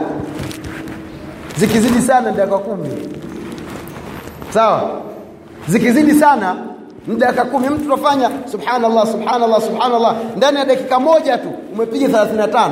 zikizidi 1.57 2.01
sana 2.01 2.31
dakika 2.31 2.57
kumi. 2.57 2.89
Sawa? 4.53 5.01
Zikizidi 5.67 6.13
sana 6.13 6.55
dakika 7.07 7.45
kumi. 7.45 7.69
Mtu 7.69 7.85
unafanya 7.93 8.29
subhanallah 8.51 9.07
subhanallah 9.07 9.61
subhanallah. 9.61 10.15
Ndani 10.37 10.57
ya 10.57 10.65
dakika 10.65 10.99
moja 10.99 11.37
tu 11.37 11.49
umepiga 11.73 12.07
35 12.07 12.69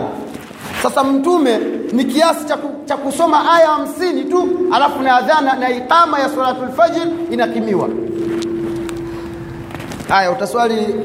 sasa 0.83 1.03
mtume 1.03 1.59
ni 1.91 2.03
kiasi 2.05 2.45
cha 2.85 2.97
kusoma 2.97 3.53
aya 3.53 3.67
hamsini 3.67 4.23
tu 4.23 4.49
alafu 4.73 5.01
na 5.01 5.15
adhana 5.15 5.53
na 5.55 5.69
iqama 5.69 6.19
ya 6.19 6.29
salatul 6.29 6.69
fajr 6.71 7.07
inakimiwa. 7.31 7.89
Haya 10.09 10.31
utaswali 10.31 10.95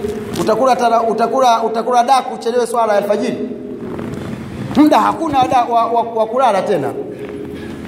utakula 0.40 0.77
tara, 0.77 1.03
utakula 1.03 1.62
utakula 1.62 2.03
daku 2.05 2.35
uchelewe 2.35 2.66
swala 2.66 2.92
ya 2.92 2.99
alfajiri? 2.99 3.49
Muda 4.77 5.01
hakuna 5.01 5.46
da, 5.49 5.64
wa, 5.64 5.85
wa, 5.87 6.03
wa 6.03 6.27
kulala 6.27 6.62
tena. 6.62 6.92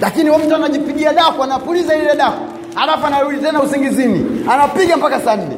Lakini 0.01 0.31
mtu 0.31 0.55
anajipigia 0.55 1.13
daku 1.13 1.43
anapuliza 1.43 1.97
ile 1.97 2.17
daku 2.17 2.39
alafu 2.77 3.07
anarudi 3.07 3.39
tena 3.39 3.63
usingizini 3.63 4.45
anapiga 4.51 4.97
mpaka 4.97 5.21
saa 5.21 5.37
nne. 5.37 5.57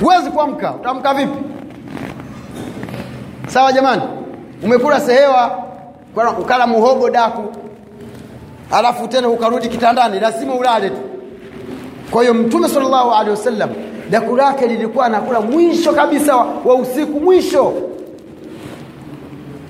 Huwezi 0.00 0.30
kuamka. 0.30 0.72
Utaamka 0.74 1.14
vipi? 1.14 1.38
Sawa 3.48 3.72
jamani 3.72 4.02
umekula 4.62 5.00
sehewa 5.00 5.58
ukala 6.40 6.66
muhogo 6.66 7.10
daku 7.10 7.42
alafu 8.70 9.08
tena 9.08 9.28
ukarudi 9.28 9.68
kitandani 9.68 10.20
lazima 10.20 10.54
ulale 10.54 10.90
tu. 10.90 10.96
Kwa 12.10 12.22
hiyo 12.22 12.34
mtume 12.34 12.68
sallallahu 12.68 13.10
alaihi 13.10 13.30
wasallam 13.30 13.70
daku 14.10 14.36
lake 14.36 14.66
lilikuwa 14.66 15.06
anakula 15.06 15.40
mwisho 15.40 15.92
kabisa 15.92 16.36
wa, 16.36 16.46
wa 16.64 16.74
usiku 16.74 17.20
mwisho. 17.20 17.72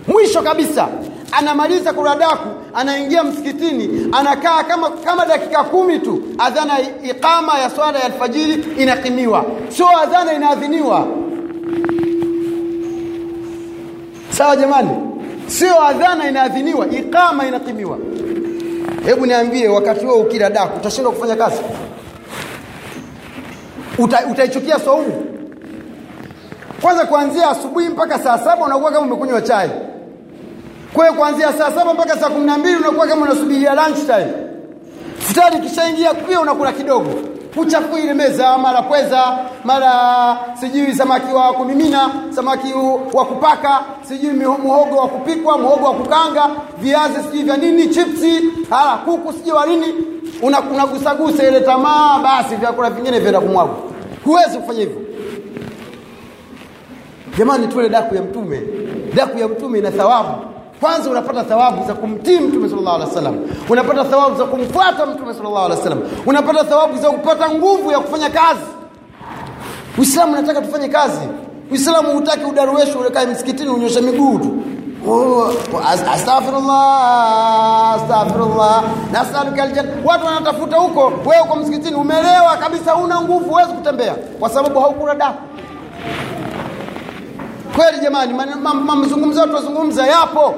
Mwisho 0.09 0.43
kabisa. 0.43 0.89
Anamaliza 1.33 1.93
kula 1.93 2.17
daku 2.17 2.49
anaingia 2.75 3.25
msikitini 3.25 4.09
anakaa 4.13 4.63
kama 4.65 4.91
kama 4.91 5.27
dakika 5.27 5.65
kumi 5.65 5.99
tu. 5.99 6.23
Adhana 6.39 6.75
iqama 7.03 7.59
ya 7.59 7.71
swala 7.71 7.99
ya 7.99 8.05
alfajiri 8.05 8.65
inakimiwa. 8.79 9.45
Sio 9.69 9.87
adhana 10.03 10.33
inaadhiniwa. 10.33 11.07
Sawa 14.31 14.57
jamani 14.57 14.91
sio 15.59 15.83
adhana 15.83 16.29
inaadhiniwa 16.29 16.87
ikama 16.91 17.47
inakimiwa 17.47 17.99
hebu 19.05 19.27
niambie 19.27 19.69
wakati 19.69 20.07
wewe 20.07 20.19
ukila 20.19 20.51
daku 20.51 20.77
utashindwa 20.77 21.13
kufanya 21.13 21.37
kazi? 21.37 21.57
Uta, 23.99 24.27
utaichukia 24.31 24.79
saumu 24.79 25.25
kwanza 26.83 27.05
kuanzia 27.07 27.51
asubuhi 27.51 27.89
mpaka 27.89 28.19
saa 28.19 28.39
saba 28.39 28.65
unakuwa 28.65 28.93
kama 28.93 29.07
umekunywa 29.07 29.43
chai. 29.43 29.71
Kwa 30.93 31.05
hiyo 31.05 31.19
kuanzia 31.19 31.53
saa 31.53 31.73
saba 31.73 31.95
mpaka 31.95 32.17
saa 32.19 32.31
kumi 32.31 32.47
na 32.47 32.59
mbili 32.59 32.77
unakuwa 32.77 33.07
kama 33.07 33.23
unasubiria 33.23 33.75
lunch 33.75 33.99
time. 33.99 34.27
Futari 35.19 35.59
kishaingia 35.59 36.15
pia 36.15 36.41
unakula 36.41 36.73
kidogo 36.73 37.11
huchafui 37.57 38.01
ile 38.01 38.15
meza 38.15 38.59
mara 38.59 38.83
pweza 38.83 39.39
mara 39.65 40.39
sijui 40.61 40.95
samaki 40.95 41.35
wa 41.35 41.53
kumimina 41.53 42.11
samaki 42.31 42.73
wa 43.13 43.25
kupaka 43.25 43.81
sijui 44.03 44.33
muhogo 44.33 44.97
wa 44.97 45.09
kupikwa 45.09 45.59
muhogo 45.59 45.85
wa 45.87 45.95
kukanga 45.95 46.51
viazi 46.79 47.23
sijui 47.23 47.43
vya 47.43 47.57
nini 47.57 47.89
chipsi 47.89 48.43
hala 48.71 48.97
kuku 48.97 49.33
sijui 49.33 49.53
wa 49.53 49.67
nini. 49.67 49.87
Unagusagusa 50.43 51.49
ile 51.49 51.61
tamaa 51.61 52.19
basi 52.19 52.57
vyakula 52.57 52.91
vingine 52.91 53.19
vyaenda 53.19 53.41
kumwaga 53.41 53.71
huwezi 54.25 54.59
kufanya 54.59 54.81
hivyo. 54.81 54.97
Jamani 57.39 57.67
tule 57.69 57.89
daku 57.89 58.15
ya 58.15 58.23
mtume. 58.23 58.63
Daku 59.15 59.39
ya 59.39 59.49
mtume 59.49 59.79
ina 59.79 59.91
thawabu 59.91 60.29
kwanza 60.81 61.11
unapata 61.11 61.45
thawabu 61.45 61.87
za 61.87 61.95
kumtii 61.95 62.39
mtume 62.41 62.69
sallallahu 62.69 62.97
alaihi 62.97 63.09
wasallam. 63.15 63.37
Unapata 63.69 64.05
thawabu 64.05 64.37
za 64.37 64.45
kumfuata 64.45 65.07
mtume 65.07 65.35
sallallahu 65.35 65.65
alaihi 65.67 65.79
wasallam. 65.79 66.03
Unapata 66.27 66.65
thawabu 66.65 66.97
za 66.99 67.11
kupata 67.11 67.51
nguvu 67.51 67.91
ya 67.91 68.01
kufanya 68.01 68.31
kazi. 68.31 68.61
Uislamu 69.99 70.33
unataka 70.33 70.63
tufanye 70.63 70.89
kazi. 70.89 71.21
Uislamu 71.71 72.13
hutaki 72.13 72.45
udaruweshi 72.45 72.93
ukae 72.93 73.27
msikitini 73.27 73.71
unyoshe 73.71 74.01
miguu 74.01 74.39
tu. 74.39 74.57
Oh, 75.09 75.53
astaghfirullah 75.93 78.83
nasaluka 79.13 79.63
aljanna 79.63 79.91
watu 80.05 80.27
wanatafuta 80.27 80.77
huko 80.77 81.13
wewe 81.27 81.43
uko 81.45 81.57
msikitini 81.57 81.97
umelewa 81.97 82.57
kabisa 82.61 82.95
una 82.97 83.21
nguvu 83.21 83.45
huwezi 83.51 83.73
kutembea. 83.73 84.15
Kwa 84.41 84.49
sababu 84.51 84.81
haukula 84.81 85.15
dafu 85.15 85.39
kweli 87.77 87.99
jamani 88.03 88.33
mazungumzo 88.87 89.47
tunazungumza 89.47 90.07
yapo 90.07 90.55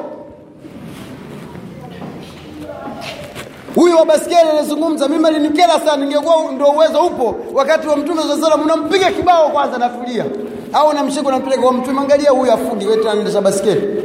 huyu 3.75 3.97
wa 3.97 4.07
baskeli 4.07 4.51
anazungumza 4.51 5.09
mimi 5.09 5.27
alinikera 5.29 5.81
sana 5.81 5.97
ningekuwa 5.97 6.53
ndio 6.53 6.67
uwezo 6.67 7.01
upo. 7.07 7.37
Wakati 7.55 7.89
wa 7.89 7.97
mtume 7.97 8.23
sallallahu 8.23 8.47
alaihi 8.47 8.61
wasallam 8.61 8.81
unampiga 8.81 9.11
kibao 9.11 9.49
kwanza 9.51 9.79
natulia 9.79 10.25
au 10.73 10.93
namshika, 10.93 11.29
unampeleka 11.29 11.63
kwa 11.63 11.73
mtume 11.73 12.01
angalia 12.01 12.31
huyu 12.31 12.53
afundi 12.53 12.87
wetu 12.87 13.11
anaendesha 13.11 13.41
baskeli 13.41 14.03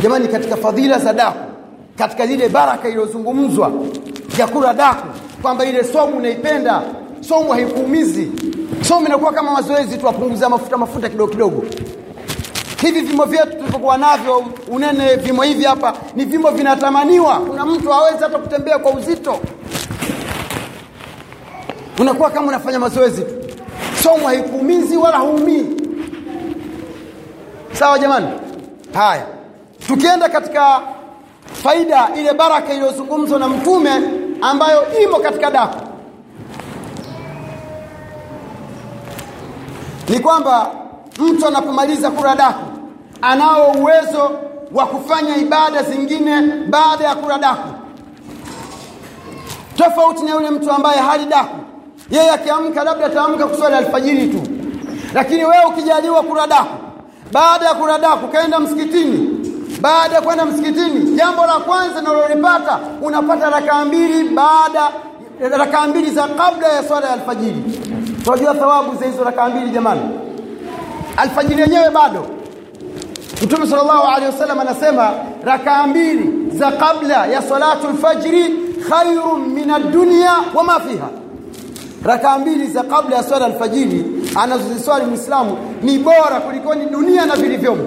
jamani 0.00 0.28
katika 0.28 0.56
fadhila 0.56 0.98
za 0.98 1.12
daku 1.12 1.38
katika 1.98 2.24
ile 2.24 2.48
baraka 2.48 2.88
iliyozungumzwa 2.88 3.72
ya 4.38 4.46
kula 4.46 4.74
daku 4.74 5.06
kwamba 5.42 5.64
ile 5.64 5.84
somu 5.84 6.16
unaipenda 6.16 6.82
somu 7.20 7.52
haikuumizi. 7.52 8.30
Somu 8.88 9.06
inakuwa 9.06 9.32
kama 9.32 9.50
mazoezi 9.50 9.98
tu 9.98 10.08
apunguza 10.08 10.48
mafuta 10.48 10.76
mafuta 10.76 11.08
kidogo 11.08 11.30
kidogo 11.32 11.62
hivi 12.86 13.00
vimo 13.00 13.24
vyetu 13.24 13.56
tulivyokuwa 13.56 13.96
navyo 13.98 14.44
unene 14.68 15.16
vimo 15.16 15.42
hivi 15.42 15.64
hapa 15.64 15.94
ni 16.14 16.24
vimo 16.24 16.50
vinatamaniwa. 16.50 17.36
Kuna 17.40 17.66
mtu 17.66 17.88
hawezi 17.90 18.18
hata 18.22 18.38
kutembea 18.38 18.78
kwa 18.78 18.90
uzito. 18.92 19.38
Unakuwa 22.00 22.30
kama 22.30 22.48
unafanya 22.48 22.78
mazoezi 22.78 23.22
tu. 23.22 23.34
Somo 24.02 24.26
haikuumizi 24.26 24.96
wala 24.96 25.18
huumii 25.18 25.66
sawa 27.72 27.98
jamani? 27.98 28.26
Haya. 28.94 29.26
Tukienda 29.86 30.28
katika 30.28 30.80
faida 31.62 32.08
ile 32.18 32.32
baraka 32.32 32.72
iliyozungumzwa 32.74 33.38
na 33.38 33.48
mtume 33.48 33.90
ambayo 34.42 34.98
imo 35.02 35.16
katika 35.18 35.50
daku 35.50 35.80
ni 40.08 40.18
kwamba 40.20 40.70
mtu 41.18 41.46
anapomaliza 41.46 42.10
kula 42.10 42.36
daku 42.36 42.75
anao 43.22 43.70
uwezo 43.72 44.30
wa 44.74 44.86
kufanya 44.86 45.36
ibada 45.36 45.82
zingine 45.82 46.42
baada 46.68 47.04
ya 47.04 47.14
kula 47.14 47.38
daku. 47.38 47.68
Tofauti 49.76 50.22
na 50.24 50.30
yule 50.30 50.50
mtu 50.50 50.70
ambaye 50.70 51.00
hali 51.00 51.24
daku. 51.26 51.56
Yeye 52.10 52.30
akiamka 52.30 52.84
labda 52.84 53.06
ataamka 53.06 53.46
kuswali 53.46 53.74
alfajiri 53.76 54.26
tu. 54.28 54.42
Lakini 55.14 55.44
wewe 55.44 55.64
ukijaliwa 55.68 56.22
kula 56.22 56.46
daku. 56.46 56.74
Baada 57.32 57.66
ya 57.66 57.74
kula 57.74 57.98
daku 57.98 58.28
kaenda 58.28 58.58
msikitini. 58.60 59.30
Baada 59.80 60.14
ya 60.14 60.20
kwenda 60.20 60.44
msikitini 60.44 61.12
jambo 61.16 61.46
la 61.46 61.52
kwanza 61.52 62.00
unalolipata 62.00 62.78
unapata 63.02 63.50
rakaa 63.50 63.84
mbili 63.84 64.28
baada 64.28 64.90
rakaa 65.40 65.86
mbili 65.86 66.10
za 66.10 66.28
kabla 66.28 66.68
ya 66.68 66.82
swala 66.84 67.06
ya 67.06 67.12
alfajiri. 67.12 67.62
Tunajua 68.24 68.54
thawabu 68.54 68.94
za 68.96 69.06
hizo 69.06 69.24
rakaa 69.24 69.48
mbili 69.48 69.70
jamani? 69.70 70.00
Alfajiri 71.16 71.62
yenyewe 71.62 71.90
bado 71.90 72.26
Mtume 73.42 73.66
sallallahu 73.66 74.06
alaihi 74.06 74.26
wasallam 74.26 74.60
anasema 74.60 75.10
rakaa 75.44 75.86
mbili 75.86 76.50
za 76.58 76.72
kabla 76.72 77.26
ya 77.26 77.42
salatu 77.42 77.88
alfajri 77.88 78.54
khairun 78.90 79.40
min 79.54 79.70
ad-dunya 79.70 80.30
wa 80.54 80.64
ma 80.64 80.80
fiha. 80.80 81.08
Rakaa 82.04 82.38
mbili 82.38 82.66
za 82.66 82.82
kabla 82.82 83.16
ya 83.16 83.22
swala 83.22 83.46
alfajiri 83.46 84.04
anazoziswali 84.34 85.06
muislamu 85.06 85.56
ni 85.82 85.98
bora 85.98 86.40
kuliko 86.46 86.74
ni 86.74 86.86
dunia 86.86 87.26
na 87.26 87.36
vilivyomo. 87.36 87.84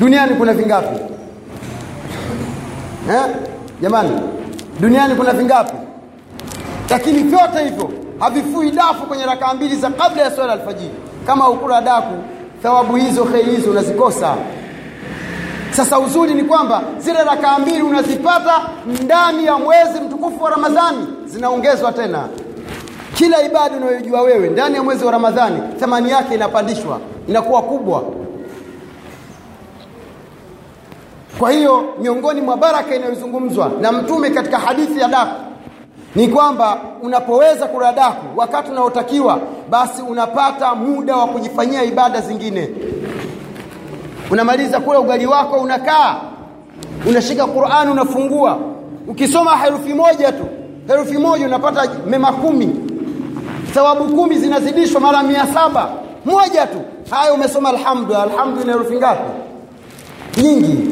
Duniani 0.00 0.34
kuna 0.34 0.52
vingapi? 0.54 1.00
Eh? 3.10 3.22
Jamani 3.82 4.10
duniani 4.80 5.14
kuna 5.14 5.32
vingapi? 5.32 5.74
Lakini 6.90 7.18
vyote 7.22 7.64
hivyo 7.64 7.90
havifui 8.18 8.70
dafu 8.70 9.06
kwenye 9.06 9.26
rakaa 9.26 9.54
mbili 9.54 9.76
za 9.76 9.90
kabla 9.90 10.22
ya 10.22 10.30
swala 10.30 10.52
alfajiri 10.52 10.94
kama 11.26 11.48
ukula 11.48 11.80
daku 11.80 12.14
thawabu 12.62 12.96
hizo 12.96 13.24
kheri 13.24 13.50
hizo 13.56 13.70
unazikosa. 13.70 14.36
Sasa 15.70 15.98
uzuri 15.98 16.34
ni 16.34 16.42
kwamba 16.44 16.82
zile 16.98 17.24
rakaa 17.24 17.58
mbili 17.58 17.82
unazipata 17.82 18.62
ndani 19.02 19.44
ya 19.46 19.58
mwezi 19.58 20.00
mtukufu 20.00 20.44
wa 20.44 20.50
ramadhani 20.50 21.06
zinaongezwa 21.24 21.92
tena. 21.92 22.28
Kila 23.14 23.42
ibada 23.42 23.76
unayojua 23.76 24.22
wewe 24.22 24.48
ndani 24.48 24.74
ya 24.76 24.82
mwezi 24.82 25.04
wa 25.04 25.12
ramadhani 25.12 25.58
thamani 25.80 26.10
yake 26.10 26.34
inapandishwa 26.34 27.00
inakuwa 27.28 27.62
kubwa. 27.62 28.04
Kwa 31.38 31.50
hiyo 31.50 31.84
miongoni 32.00 32.40
mwa 32.40 32.56
baraka 32.56 32.94
inayozungumzwa 32.96 33.70
na 33.80 33.92
mtume 33.92 34.30
katika 34.30 34.58
hadithi 34.58 35.00
ya 35.00 35.08
daku 35.08 35.51
ni 36.14 36.28
kwamba 36.28 36.78
unapoweza 37.02 37.66
kuradaku 37.66 38.38
wakati 38.38 38.70
unaotakiwa 38.70 39.38
basi 39.70 40.02
unapata 40.02 40.74
muda 40.74 41.16
wa 41.16 41.26
kujifanyia 41.26 41.84
ibada 41.84 42.20
zingine. 42.20 42.68
Unamaliza 44.30 44.80
kula 44.80 45.00
ugali 45.00 45.26
wako 45.26 45.56
unakaa 45.56 46.16
unashika 47.08 47.46
qurani 47.46 47.90
unafungua. 47.90 48.58
Ukisoma 49.08 49.56
herufi 49.56 49.94
moja 49.94 50.32
tu 50.32 50.44
herufi 50.86 51.18
moja 51.18 51.46
unapata 51.46 51.90
mema 52.06 52.32
kumi. 52.32 52.70
Thawabu 53.74 54.04
kumi 54.16 54.38
zinazidishwa 54.38 55.00
mara 55.00 55.22
mia 55.22 55.46
saba. 55.46 55.90
Moja 56.24 56.66
tu. 56.66 56.80
Haya 57.10 57.32
umesoma 57.34 57.68
alhamdu 57.68 58.14
alhamdu 58.16 58.60
ina 58.62 58.72
herufi 58.72 58.94
ngapi? 58.96 59.22
Nyingi 60.42 60.88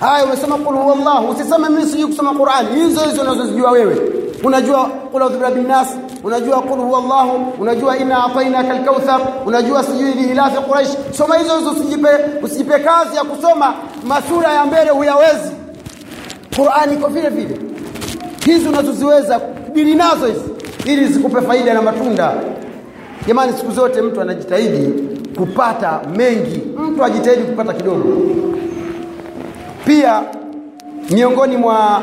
haya 0.00 0.24
umesoma 0.24 0.56
qul 0.56 0.74
huwallahu. 0.76 1.28
Usiseme 1.30 1.68
mimi 1.68 1.86
sijui 1.86 2.06
kusoma 2.06 2.32
Qur'an. 2.34 2.66
Hizo 2.74 3.00
hizo 3.00 3.22
unazozijua 3.22 3.70
wewe. 3.70 3.96
Unajua 4.44 4.90
qul 5.12 5.22
a'udhu 5.22 5.36
birabbin 5.38 5.66
nas 5.66 5.88
unajua 6.24 6.62
qul 6.62 6.78
huwallahu 6.78 7.52
unajua 7.60 7.96
inna 7.98 8.24
atainaka 8.24 8.70
alkauthar 8.70 9.20
unajua 9.46 9.84
sijui 9.84 10.12
lihilafi 10.12 10.56
quraish 10.68 10.88
soma 11.12 11.36
hizo 11.38 11.58
hizo 11.58 11.70
usijipe 11.70 12.08
usijipe 12.42 12.78
kazi 12.78 13.16
ya 13.16 13.24
kusoma 13.24 13.74
masura 14.06 14.52
ya 14.52 14.64
mbele 14.66 14.90
huyawezi. 14.90 15.50
Qur'an 16.56 16.92
iko 16.92 17.08
vile 17.08 17.28
vile. 17.28 17.58
Hizi 18.44 18.68
unazoziweza 18.68 19.40
dili 19.72 19.94
nazo 19.94 20.26
hizi 20.26 20.44
ili 20.84 21.06
zikupe 21.06 21.40
faida 21.40 21.74
na 21.74 21.82
matunda. 21.82 22.32
Jamani 23.26 23.52
siku 23.52 23.72
zote 23.72 24.02
mtu 24.02 24.20
anajitahidi 24.20 24.92
kupata 25.38 26.00
mengi. 26.16 26.62
Mtu 26.78 27.04
ajitahidi 27.04 27.42
kupata 27.42 27.72
kidogo 27.72 28.04
pia 29.84 30.22
miongoni 31.10 31.56
mwa 31.56 32.02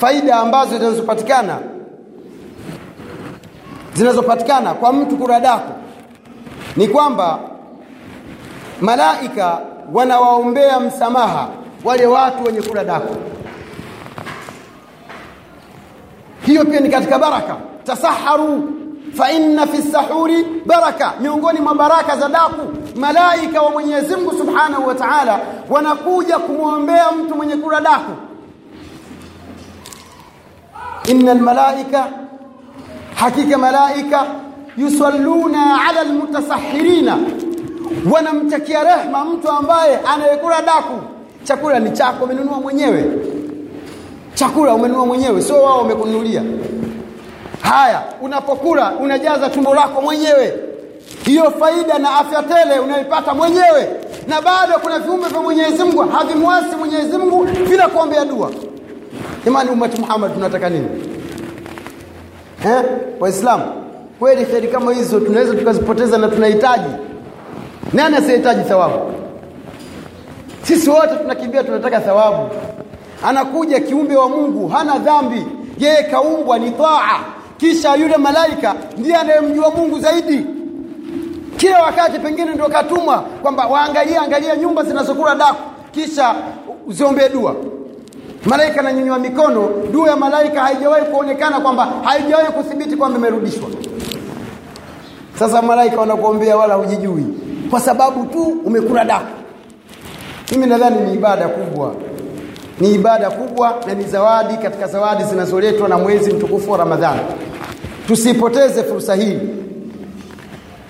faida 0.00 0.36
ambazo 0.36 0.78
zinazopatikana 0.78 1.58
zinazopatikana 3.94 4.74
kwa 4.74 4.92
mtu 4.92 5.16
kuradaku 5.16 5.72
ni 6.76 6.88
kwamba 6.88 7.38
malaika 8.80 9.58
wanawaombea 9.92 10.80
msamaha 10.80 11.48
wale 11.84 12.06
watu 12.06 12.44
wenye 12.44 12.62
kuradaku. 12.62 13.16
hiyo 16.46 16.64
pia 16.64 16.80
ni 16.80 16.88
katika 16.90 17.18
baraka 17.18 17.56
tasaharu 17.84 18.70
fa 19.16 19.32
inna 19.32 19.66
fi 19.66 19.82
sahuri 19.82 20.44
baraka 20.66 21.12
miongoni 21.20 21.60
mwa 21.60 21.74
baraka 21.74 22.16
za 22.16 22.28
daku 22.28 22.72
malaika 22.96 23.62
wa 23.62 23.70
Mwenyezi 23.70 24.16
Mungu 24.16 24.30
Subhanahu 24.38 24.86
wa 24.88 24.94
Ta'ala 24.94 25.40
wanakuja 25.70 26.38
kumwombea 26.38 27.10
mtu 27.12 27.34
mwenye 27.34 27.56
kula 27.56 27.80
daku. 27.80 28.12
Innal 31.08 31.38
malaika 31.40 32.06
hakika 33.14 33.58
malaika 33.58 34.26
yusalluna 34.76 35.84
ala 35.88 36.00
almutasahhirina 36.00 37.18
wanamtakia 38.12 38.84
rehma 38.84 39.24
mtu 39.24 39.48
ambaye 39.50 39.98
anayekula 40.14 40.62
daku. 40.62 41.00
Chakula 41.44 41.78
ni 41.80 41.90
chako 41.90 42.24
umenunua 42.24 42.60
mwenyewe. 42.60 43.04
Chakula 44.34 44.74
umenunua 44.74 45.06
mwenyewe 45.06 45.42
sio 45.42 45.62
wao 45.62 45.78
wamekununulia 45.78 46.42
haya 47.70 48.02
unapokula 48.22 48.92
unajaza 49.00 49.48
tumbo 49.50 49.74
lako 49.74 50.00
mwenyewe. 50.00 50.54
Hiyo 51.24 51.50
faida 51.50 51.98
na 51.98 52.16
afya 52.18 52.42
tele 52.42 52.78
unaipata 52.78 53.34
mwenyewe. 53.34 53.88
Na 54.28 54.42
bado 54.42 54.72
kuna 54.82 54.98
viumbe 54.98 55.28
vya 55.28 55.40
Mwenyezi 55.40 55.84
Mungu 55.84 56.02
havimwasi 56.08 56.76
Mwenyezi 56.78 57.18
Mungu 57.18 57.44
bila 57.68 57.88
kuombea 57.88 58.24
dua. 58.24 58.50
Jamani 59.44 59.70
umati 59.70 60.00
Muhammad 60.00 60.34
tunataka 60.34 60.68
nini? 60.70 60.88
Eh 62.66 62.82
waislamu 63.20 63.64
kweli 64.18 64.46
kheri 64.46 64.68
kama 64.68 64.92
hizo 64.92 65.20
tunaweza 65.20 65.54
tukazipoteza 65.54 66.18
na 66.18 66.28
tunahitaji. 66.28 66.90
Nani 67.92 68.16
asiyehitaji 68.16 68.62
thawabu? 68.68 69.12
Sisi 70.62 70.90
wote 70.90 71.16
tunakimbia 71.22 71.64
tunataka 71.64 72.00
thawabu. 72.00 72.48
Anakuja 73.24 73.80
kiumbe 73.80 74.16
wa 74.16 74.28
Mungu 74.28 74.68
hana 74.68 74.98
dhambi. 74.98 75.46
Yeye 75.78 76.02
kaumbwa 76.02 76.58
ni 76.58 76.70
taa 76.70 77.18
kisha 77.56 77.94
yule 77.94 78.16
malaika 78.16 78.74
ndiye 78.98 79.16
anayemjua 79.16 79.70
Mungu 79.70 79.98
zaidi. 79.98 80.46
Kila 81.56 81.82
wakati 81.82 82.18
pengine 82.18 82.54
ndio 82.54 82.68
katumwa 82.68 83.18
kwamba 83.18 83.66
waangalie 83.66 84.16
angalia 84.18 84.56
nyumba 84.56 84.82
zinazokula 84.84 85.34
daku 85.34 85.62
kisha 85.92 86.34
uziombee 86.86 87.28
dua. 87.28 87.56
Malaika 88.46 88.80
ananyanyua 88.80 89.18
mikono 89.18 89.68
dua 89.92 90.10
ya 90.10 90.16
malaika 90.16 90.60
haijawahi 90.60 91.04
kuonekana 91.04 91.60
kwamba 91.60 91.84
haijawahi 92.04 92.52
kuthibiti 92.52 92.96
kwamba 92.96 93.18
imerudishwa. 93.18 93.68
Sasa 95.38 95.62
malaika 95.62 96.00
wanakuombea 96.00 96.56
wala 96.56 96.74
hujijui 96.74 97.24
kwa 97.70 97.80
sababu 97.80 98.24
tu 98.26 98.42
umekula 98.64 99.04
daku. 99.04 99.26
Mimi 100.52 100.66
nadhani 100.66 101.00
ni 101.00 101.14
ibada 101.14 101.48
kubwa 101.48 101.94
ni 102.80 102.94
ibada 102.94 103.30
kubwa 103.30 103.74
na 103.86 103.94
ni 103.94 104.04
zawadi 104.04 104.56
katika 104.56 104.86
zawadi 104.86 105.24
zinazoletwa 105.24 105.88
na 105.88 105.98
mwezi 105.98 106.32
mtukufu 106.32 106.70
wa 106.70 106.78
Ramadhani. 106.78 107.20
Tusipoteze 108.06 108.82
fursa 108.82 109.14
hii. 109.14 109.38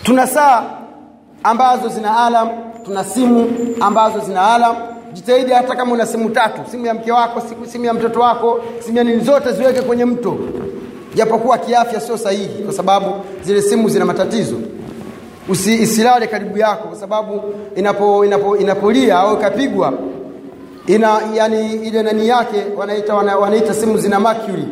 Tuna 0.02 0.26
saa 0.26 0.62
ambazo 1.42 1.88
zina 1.88 2.24
alam, 2.26 2.48
tuna 2.84 3.04
simu 3.04 3.50
ambazo 3.80 4.18
zina 4.20 4.54
alam. 4.54 4.76
Jitahidi 5.12 5.52
hata 5.52 5.76
kama 5.76 5.92
una 5.92 6.06
simu 6.06 6.30
tatu, 6.30 6.60
simu 6.70 6.86
ya 6.86 6.94
mke 6.94 7.12
wako, 7.12 7.42
simu 7.66 7.84
ya 7.84 7.94
mtoto 7.94 8.20
wako, 8.20 8.60
simu 8.80 8.98
ya 8.98 9.04
nini, 9.04 9.20
zote 9.24 9.52
ziweke 9.52 9.82
kwenye 9.82 10.04
mto, 10.04 10.36
japokuwa 11.14 11.58
kiafya 11.58 12.00
sio 12.00 12.18
sahihi, 12.18 12.62
kwa 12.64 12.72
sababu 12.74 13.06
zile 13.42 13.62
simu 13.62 13.88
zina 13.88 14.04
matatizo. 14.04 14.56
Usi, 15.48 15.74
isilale 15.74 16.26
karibu 16.26 16.58
yako, 16.58 16.88
kwa 16.88 16.96
sababu 16.98 17.42
inapo 17.76 18.24
inapo 18.24 18.56
inapolia 18.56 19.18
au 19.18 19.34
ikapigwa 19.38 19.92
ina 20.86 21.20
yani 21.34 21.72
ile 21.74 22.02
nani 22.02 22.28
yake 22.28 22.56
wanaita 22.76 23.14
wana, 23.14 23.36
wanaita 23.36 23.74
simu 23.74 23.98
zina 23.98 24.20
mercury. 24.20 24.64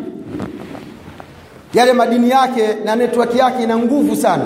Yale 1.75 1.93
madini 1.93 2.31
yake 2.31 2.63
na 2.85 2.97
network 2.97 3.35
yake 3.37 3.63
ina 3.63 3.79
nguvu 3.79 4.17
sana. 4.17 4.45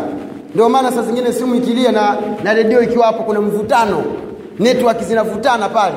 Ndio 0.54 0.68
maana 0.68 0.92
saa 0.92 1.02
zingine 1.02 1.32
simu 1.32 1.54
ikilia 1.54 1.92
na 1.92 2.16
na 2.44 2.54
redio 2.54 2.82
ikiwa 2.82 3.06
hapo 3.06 3.22
kuna 3.22 3.40
mvutano. 3.40 4.04
Network 4.58 5.02
zinavutana 5.02 5.68
pale. 5.68 5.94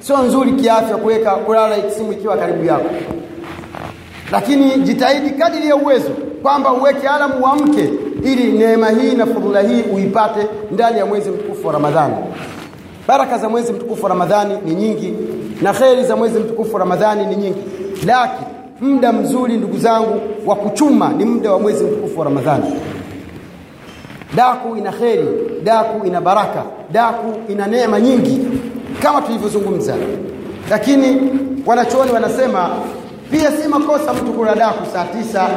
Sio 0.00 0.18
nzuri 0.18 0.52
kiafya 0.52 0.96
kuweka 0.96 1.30
kulala 1.30 1.76
simu 1.96 2.12
ikiwa 2.12 2.36
karibu 2.36 2.64
yako. 2.64 2.90
Lakini 4.32 4.70
jitahidi 4.76 5.30
kadiri 5.30 5.68
ya 5.68 5.76
uwezo 5.76 6.10
kwamba 6.42 6.72
uweke 6.72 7.08
alamu 7.08 7.34
uamke 7.44 7.90
ili 8.24 8.52
neema 8.52 8.88
hii 8.90 9.14
na 9.14 9.26
fadhila 9.26 9.60
hii 9.60 9.82
uipate 9.82 10.46
ndani 10.70 10.98
ya 10.98 11.06
mwezi 11.06 11.30
mtukufu 11.30 11.66
wa 11.66 11.72
Ramadhani 11.72 12.14
baraka 13.08 13.38
za 13.38 13.48
mwezi 13.48 13.72
mtukufu 13.72 14.08
Ramadhani 14.08 14.54
ni 14.64 14.74
nyingi 14.74 15.14
na 15.62 15.72
kheri 15.72 16.04
za 16.04 16.16
mwezi 16.16 16.38
mtukufu 16.38 16.78
Ramadhani 16.78 17.26
ni 17.26 17.36
nyingi. 17.36 17.58
Lakini 18.06 18.46
muda 18.80 19.12
mzuri 19.12 19.56
ndugu 19.56 19.78
zangu 19.78 20.20
wa 20.46 20.56
kuchuma 20.56 21.08
ni 21.08 21.24
muda 21.24 21.52
wa 21.52 21.58
mwezi 21.58 21.84
mtukufu 21.84 22.18
wa 22.18 22.24
Ramadhani. 22.24 22.64
Daku 24.36 24.76
ina 24.76 24.92
kheri 24.92 25.26
daku 25.64 26.06
ina 26.06 26.20
baraka 26.20 26.62
daku 26.92 27.52
ina 27.52 27.66
neema 27.66 28.00
nyingi 28.00 28.38
kama 29.02 29.22
tulivyozungumza. 29.22 29.94
Lakini 30.70 31.30
wanachuoni 31.66 32.12
wanasema 32.12 32.70
pia 33.30 33.52
si 33.52 33.68
makosa 33.68 34.14
mtu 34.14 34.32
kula 34.32 34.54
daku 34.54 34.86
saa 34.92 35.04
tisa 35.04 35.48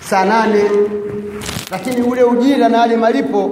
saa 0.00 0.24
nane 0.24 0.62
lakini 1.70 2.02
ule 2.02 2.22
ujira 2.22 2.68
na 2.68 2.78
yale 2.78 2.96
malipo 2.96 3.50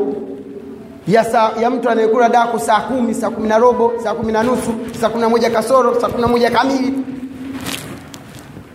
ya, 1.08 1.24
saa, 1.24 1.50
ya 1.62 1.70
mtu 1.70 1.90
anayekula 1.90 2.28
daku 2.28 2.58
saa 2.58 2.80
kumi 2.80 3.14
saa 3.14 3.30
kumi 3.30 3.48
na 3.48 3.58
robo 3.58 3.92
saa 4.04 4.14
kumi 4.14 4.32
na 4.32 4.42
nusu 4.42 4.74
saa 5.00 5.08
kumi 5.08 5.20
na 5.22 5.28
moja 5.28 5.50
kasoro 5.50 6.00
saa 6.00 6.08
kumi 6.08 6.20
na 6.22 6.28
moja 6.28 6.50
kamili. 6.50 6.94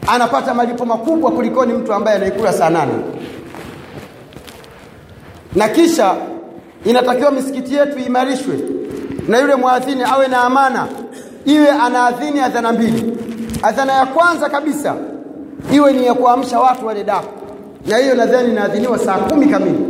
Anapata 0.08 0.54
malipo 0.54 0.86
makubwa 0.86 1.32
kulikoni 1.32 1.74
mtu 1.74 1.94
ambaye 1.94 2.18
anaikula 2.18 2.54
saa 2.54 2.70
nane. 2.70 2.94
Na 5.56 5.70
kisha 5.70 6.16
inatakiwa 6.86 7.32
misikiti 7.32 7.76
yetu 7.76 8.00
iimarishwe 8.00 8.60
na 9.28 9.40
yule 9.40 9.56
mwadhini 9.56 10.04
awe 10.04 10.28
na 10.28 10.42
amana 10.42 10.88
iwe 11.46 11.70
anaadhini 11.70 12.40
adhana 12.40 12.72
mbili. 12.74 13.18
Adhana 13.64 13.94
ya 13.94 14.06
kwanza 14.06 14.50
kabisa 14.50 14.96
iwe 15.74 15.94
ni 15.94 16.06
ya 16.06 16.14
kuamsha 16.14 16.60
watu 16.60 16.86
wale 16.88 17.04
daku. 17.04 17.46
Na 17.88 17.98
hiyo 17.98 18.16
nadhani 18.16 18.50
inaadhiniwa 18.52 19.00
saa 19.00 19.18
kumi 19.18 19.46
kamili 19.48 19.86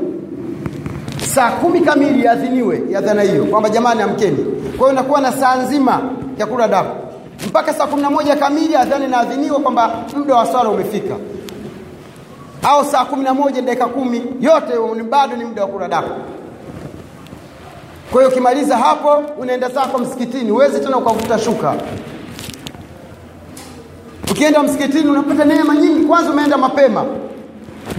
saa 1.25 1.51
kumi 1.51 1.81
kamili 1.81 2.27
adhiniwe 2.27 2.81
ya 2.89 2.99
adhana 2.99 3.21
hiyo 3.21 3.45
kwamba 3.45 3.69
jamani 3.69 4.01
amkeni. 4.01 4.37
Kwa 4.77 4.89
hiyo 4.89 4.91
nakuwa 5.01 5.21
na 5.21 5.31
saa 5.31 5.55
nzima 5.55 6.01
ya 6.37 6.45
kula 6.45 6.67
daku. 6.67 6.95
Mpaka 7.47 7.73
saa 7.73 7.87
kumi 7.87 8.01
na 8.01 8.09
moja 8.09 8.35
kamili 8.35 8.75
adhana 8.75 9.05
inaadhiniwa 9.05 9.59
kwamba 9.59 9.95
muda 10.17 10.35
wa 10.35 10.45
swala 10.45 10.69
umefika. 10.69 11.15
Au 12.63 12.85
saa 12.85 13.05
kumi 13.05 13.23
na 13.23 13.33
moja 13.33 13.61
dakika 13.61 13.85
kumi 13.85 14.23
yote 14.41 14.73
bado 15.09 15.35
ni 15.35 15.45
muda 15.45 15.61
wa 15.61 15.67
kula 15.67 15.87
daku. 15.87 16.09
Kwa 18.11 18.21
hiyo 18.21 18.31
ukimaliza 18.31 18.77
hapo 18.77 19.23
unaenda 19.39 19.69
zako 19.69 19.97
msikitini. 19.97 20.51
Uwezi 20.51 20.79
tena 20.79 20.97
ukavuta 20.97 21.39
shuka. 21.39 21.75
Ukienda 24.31 24.63
msikitini 24.63 25.09
unapata 25.09 25.45
neema 25.45 25.75
nyingi. 25.75 26.05
Kwanza 26.05 26.31
umeenda 26.31 26.57
mapema 26.57 27.05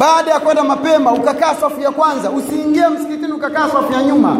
baada 0.00 0.30
ya 0.30 0.40
kwenda 0.40 0.64
mapema 0.64 1.12
ukakaa 1.12 1.54
safu 1.54 1.80
ya 1.80 1.90
kwanza. 1.90 2.30
Usiingie 2.30 2.88
msikitini 2.88 3.32
ukakaa 3.32 3.68
safu 3.68 3.92
ya 3.92 4.02
nyuma. 4.02 4.36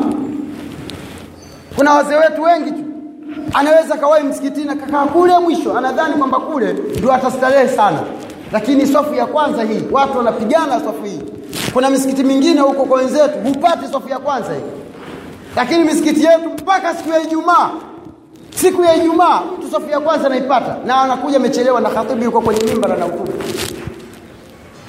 Kuna 1.77 1.93
wazee 1.95 2.15
wetu 2.17 2.43
wengi 2.43 2.71
tu. 2.73 2.85
Anaweza 3.55 3.97
kawai 3.97 4.23
msikitini 4.23 4.71
akakaa 4.71 5.07
kule 5.07 5.39
mwisho. 5.39 5.79
Anadhani 5.79 6.15
kwamba 6.15 6.41
kule 6.41 6.73
ndio 6.73 7.13
atastarehe 7.13 7.69
sana. 7.69 7.99
Lakini 8.53 8.87
safu 8.87 9.15
ya 9.15 9.27
kwanza 9.27 9.63
hii 9.63 9.83
watu 9.91 10.19
wanapigana 10.19 10.81
safu 10.81 11.05
hii. 11.05 11.21
Kuna 11.73 11.91
misikiti 11.91 12.23
mingine 12.25 12.61
huko 12.61 12.85
kwa 12.85 12.99
wenzetu 12.99 13.39
hupati 13.45 13.93
safu 13.93 14.09
ya 14.09 14.19
kwanza 14.19 14.49
hii. 14.55 14.61
Lakini 15.57 15.85
misikiti 15.85 16.25
yetu 16.25 16.49
mpaka 16.63 16.95
siku 16.95 17.11
ya 17.11 17.21
Ijumaa 17.23 17.71
siku 18.55 18.85
ya 18.85 18.95
Ijumaa 18.97 19.41
mtu 19.59 19.71
safu 19.71 19.91
ya 19.91 20.01
kwanza 20.01 20.27
anaipata 20.27 20.77
na 20.87 21.01
anakuja 21.01 21.37
amechelewa 21.37 21.81
na 21.81 21.91
khatibu 21.91 22.25
yuko 22.25 22.41
kwenye 22.41 22.65
mimba 22.65 22.89
na 22.89 23.05
hutubu 23.05 23.33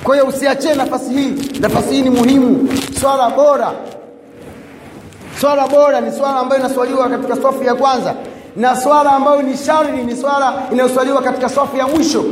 kwa 0.04 0.16
hiyo 0.16 0.28
usiachie 0.28 0.74
nafasi 0.76 1.10
hii. 1.14 1.60
Nafasi 1.60 1.94
hii 1.94 2.02
ni 2.02 2.10
muhimu. 2.10 2.70
Swala 3.02 3.30
bora. 3.30 3.72
Swala 5.42 5.68
bora 5.68 6.02
ni 6.02 6.12
swala 6.12 6.40
ambayo 6.40 6.62
inaswaliwa 6.62 7.10
katika 7.10 7.36
safu 7.36 7.64
ya 7.64 7.76
kwanza. 7.76 8.14
Na 8.56 8.76
swala 8.76 9.12
ambayo 9.12 9.42
ni 9.42 9.58
shari 9.58 10.04
ni 10.04 10.16
swala 10.16 10.54
inayoswaliwa 10.72 11.22
katika 11.22 11.50
safu 11.50 11.78
ya 11.78 11.88
mwisho. 11.88 12.24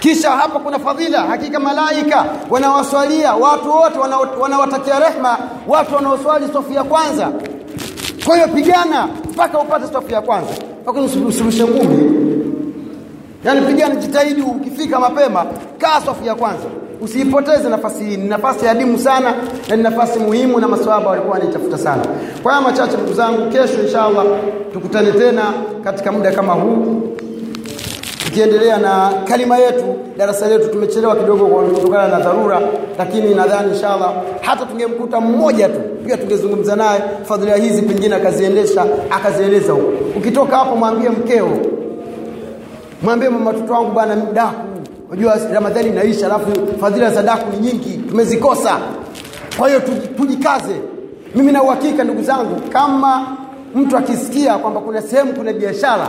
Kisha 0.00 0.30
hapa 0.30 0.58
kuna 0.58 0.78
fadhila. 0.78 1.20
Hakika 1.22 1.60
malaika 1.60 2.24
wanawaswalia 2.50 3.34
watu 3.34 3.70
wote 3.70 3.98
wanawatakia 4.40 4.98
rehma 4.98 5.38
watu 5.68 5.94
wanaoswali 5.94 6.46
safu 6.52 6.72
ya 6.72 6.84
kwanza. 6.84 7.28
Kwa 8.26 8.36
hiyo 8.36 8.48
pigana 8.48 9.08
mpaka 9.30 9.58
upate 9.58 9.86
safu 9.92 10.12
ya 10.12 10.20
kwanza. 10.20 10.50
Mpaka 10.82 11.00
usurushe 11.00 11.64
ngumi 11.64 12.27
yaani 13.44 13.66
pigana 13.66 13.96
jitahidi 13.96 14.42
ukifika 14.42 15.00
mapema 15.00 15.46
kaa 15.78 16.00
safu 16.00 16.24
ya 16.24 16.34
kwanza. 16.34 16.64
Usiipoteze 17.00 17.68
nafasi 17.68 18.04
hii. 18.04 18.16
Ni 18.16 18.28
nafasi 18.28 18.68
adimu 18.68 18.98
sana 18.98 19.34
na 19.68 19.76
ni 19.76 19.82
nafasi 19.82 20.18
muhimu 20.18 20.60
na 20.60 20.68
maswahaba 20.68 21.10
walikuwa 21.10 21.32
wanaitafuta 21.34 21.78
sana. 21.78 22.02
Kwa 22.42 22.52
haya 22.52 22.64
machache 22.64 22.96
ndugu 22.96 23.12
zangu 23.12 23.50
kesho 23.50 23.82
inshallah 23.82 24.24
tukutane 24.72 25.12
tena 25.12 25.42
katika 25.84 26.12
muda 26.12 26.32
kama 26.32 26.52
huu. 26.52 27.02
Tukiendelea 28.24 28.78
na 28.78 29.10
kalima 29.28 29.58
yetu 29.58 29.84
darasa 30.18 30.48
letu 30.48 30.68
tumechelewa 30.68 31.16
kidogo 31.16 31.44
kutokana 31.46 32.08
na 32.08 32.20
dharura 32.20 32.60
lakini 32.98 33.34
nadhani 33.34 33.72
inshallah 33.72 34.12
hata 34.40 34.66
tungemkuta 34.66 35.20
mmoja 35.20 35.68
tu 35.68 35.80
pia 36.06 36.16
tungezungumza 36.16 36.76
naye 36.76 37.00
fadhilia 37.24 37.56
hizi 37.56 37.82
pengine 37.82 38.14
akaziendesha 38.14 38.86
akazieleza 39.10 39.72
huko. 39.72 39.92
Ukitoka 40.16 40.56
hapo 40.56 40.76
mwambie 40.76 41.08
mkeo 41.10 41.48
mwambie 43.02 43.28
mama 43.28 43.52
mtoto 43.52 43.72
wangu 43.72 43.90
bwana 43.90 44.16
daku. 44.16 44.54
Unajua 45.10 45.36
ramadhani 45.52 45.88
inaisha 45.88 46.26
alafu 46.26 46.50
fadhila 46.80 47.10
za 47.10 47.22
daku 47.22 47.50
ni 47.56 47.58
nyingi 47.58 47.98
tumezikosa. 48.08 48.78
Kwa 49.58 49.68
hiyo 49.68 49.80
tujikaze. 50.16 50.80
Mimi 51.34 51.52
na 51.52 51.62
uhakika 51.62 52.04
ndugu 52.04 52.22
zangu 52.22 52.60
kama 52.72 53.36
mtu 53.74 53.96
akisikia 53.96 54.58
kwamba 54.58 54.80
kuna 54.80 55.02
sehemu 55.02 55.32
kuna 55.32 55.52
biashara 55.52 56.08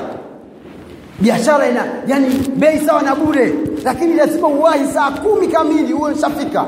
biashara 1.19 1.69
ina 1.69 1.86
yani 2.08 2.30
bei 2.56 2.80
sawa 2.80 3.02
na 3.02 3.15
bure 3.15 3.54
lakini 3.84 4.13
lazima 4.13 4.47
uwahi 4.47 4.86
saa 4.93 5.12
kumi 5.12 5.47
kamili 5.47 5.93
huo 5.93 6.13
shafika 6.13 6.65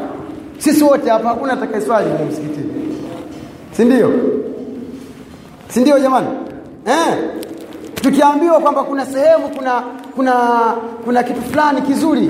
sisi 0.58 0.84
wote 0.84 1.10
hapa 1.10 1.30
hakuna 1.30 1.54
atakayeswali 1.54 2.10
mu 2.10 2.26
msikitini 2.26 2.98
sindio 3.72 4.12
sindio 5.68 6.00
jamani? 6.00 6.28
Eh? 6.86 7.18
Tukiambiwa 7.96 8.60
kwamba 8.60 8.84
kuna 8.84 9.06
sehemu 9.06 9.50
kuna 9.58 9.84
kuna 10.16 10.34
kuna 11.06 11.24
kitu 11.24 11.42
fulani 11.42 11.82
kizuri. 11.82 12.30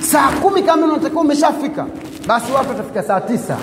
Saa 0.00 0.28
kumi 0.42 0.62
kamili 0.62 0.88
unatakiwa 0.90 1.22
umeshafika. 1.22 1.86
Basi 2.26 2.52
watu 2.52 2.68
watafika 2.68 3.02
saa 3.02 3.20
tisa. 3.20 3.56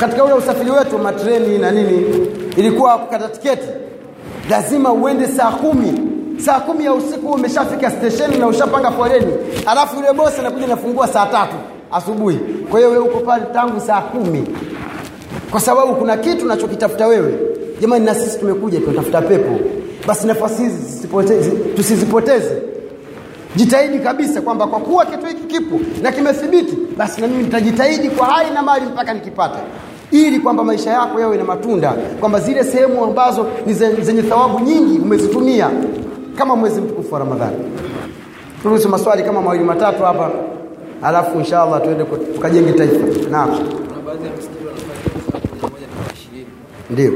Katika 0.00 0.24
ule 0.24 0.34
usafiri 0.34 0.70
wetu 0.70 0.98
matreni 0.98 1.58
na 1.58 1.70
nini 1.70 2.06
ilikuwa 2.56 2.98
kukata 2.98 3.28
tiketi. 3.28 3.68
Lazima 4.50 4.92
uende 4.92 5.26
saa 5.28 5.50
kumi. 5.50 6.00
Saa 6.38 6.60
kumi 6.60 6.84
ya 6.84 6.92
usiku 6.92 7.28
umeshafika 7.32 7.90
stesheni 7.90 8.38
na 8.38 8.46
ushapanga 8.46 8.90
foleni. 8.90 9.32
Alafu 9.66 9.96
yule 9.96 10.12
bosi 10.12 10.40
anakuja 10.40 10.66
nafungua 10.66 11.08
saa 11.08 11.26
tatu 11.26 11.54
asubuhi. 11.92 12.36
Kwa 12.70 12.78
hiyo 12.80 12.90
wewe 12.90 13.04
uko 13.04 13.18
pale 13.20 13.44
tangu 13.52 13.80
saa 13.80 14.00
kumi. 14.00 14.44
Kwa 15.50 15.60
sababu 15.60 15.94
kuna 15.94 16.16
kitu 16.16 16.44
unachokitafuta 16.44 17.06
wewe 17.06 17.34
jamani 17.80 18.04
na 18.04 18.14
sisi 18.14 18.38
tumekuja 18.38 18.80
tunatafuta 18.80 19.22
pepo. 19.22 19.58
Basi 20.06 20.26
nafasi 20.26 20.62
hizi 20.62 21.08
tusizipoteze. 21.76 22.62
Jitahidi 23.56 23.98
kabisa 23.98 24.40
kwamba 24.40 24.66
kwa 24.66 24.80
kuwa 24.80 25.06
kitu 25.06 25.26
hiki 25.26 25.42
kipo 25.42 25.80
na 26.02 26.12
kimethibiti 26.12 26.76
basi 26.96 27.20
na 27.20 27.26
mimi 27.26 27.42
nitajitahidi 27.42 28.08
kwa 28.10 28.26
hai 28.26 28.50
na 28.50 28.62
mali 28.62 28.84
mpaka 28.86 29.14
nikipata 29.14 29.58
ili 30.10 30.38
kwamba 30.40 30.64
maisha 30.64 30.90
yako 30.90 31.20
yawe 31.20 31.36
na 31.36 31.44
matunda 31.44 31.92
kwamba 32.20 32.40
zile 32.40 32.64
sehemu 32.64 33.04
ambazo 33.04 33.46
ni 33.66 33.74
zenye 33.74 34.22
thawabu 34.22 34.60
nyingi 34.60 34.98
umezitumia 34.98 35.70
kama 36.38 36.56
mwezi 36.56 36.80
mtukufu 36.80 37.14
wa 37.14 37.20
Ramadhani. 37.20 37.56
Turuhusu 38.62 38.88
maswali 38.88 39.22
kama 39.22 39.42
mawili 39.42 39.64
matatu 39.64 40.02
hapa 40.02 40.30
alafu 41.02 41.38
inshallah 41.38 41.82
tuende 41.82 42.04
tukajenge 42.04 42.72
taifa. 42.72 43.30
Naam. 43.30 43.50
Ndio 46.90 47.12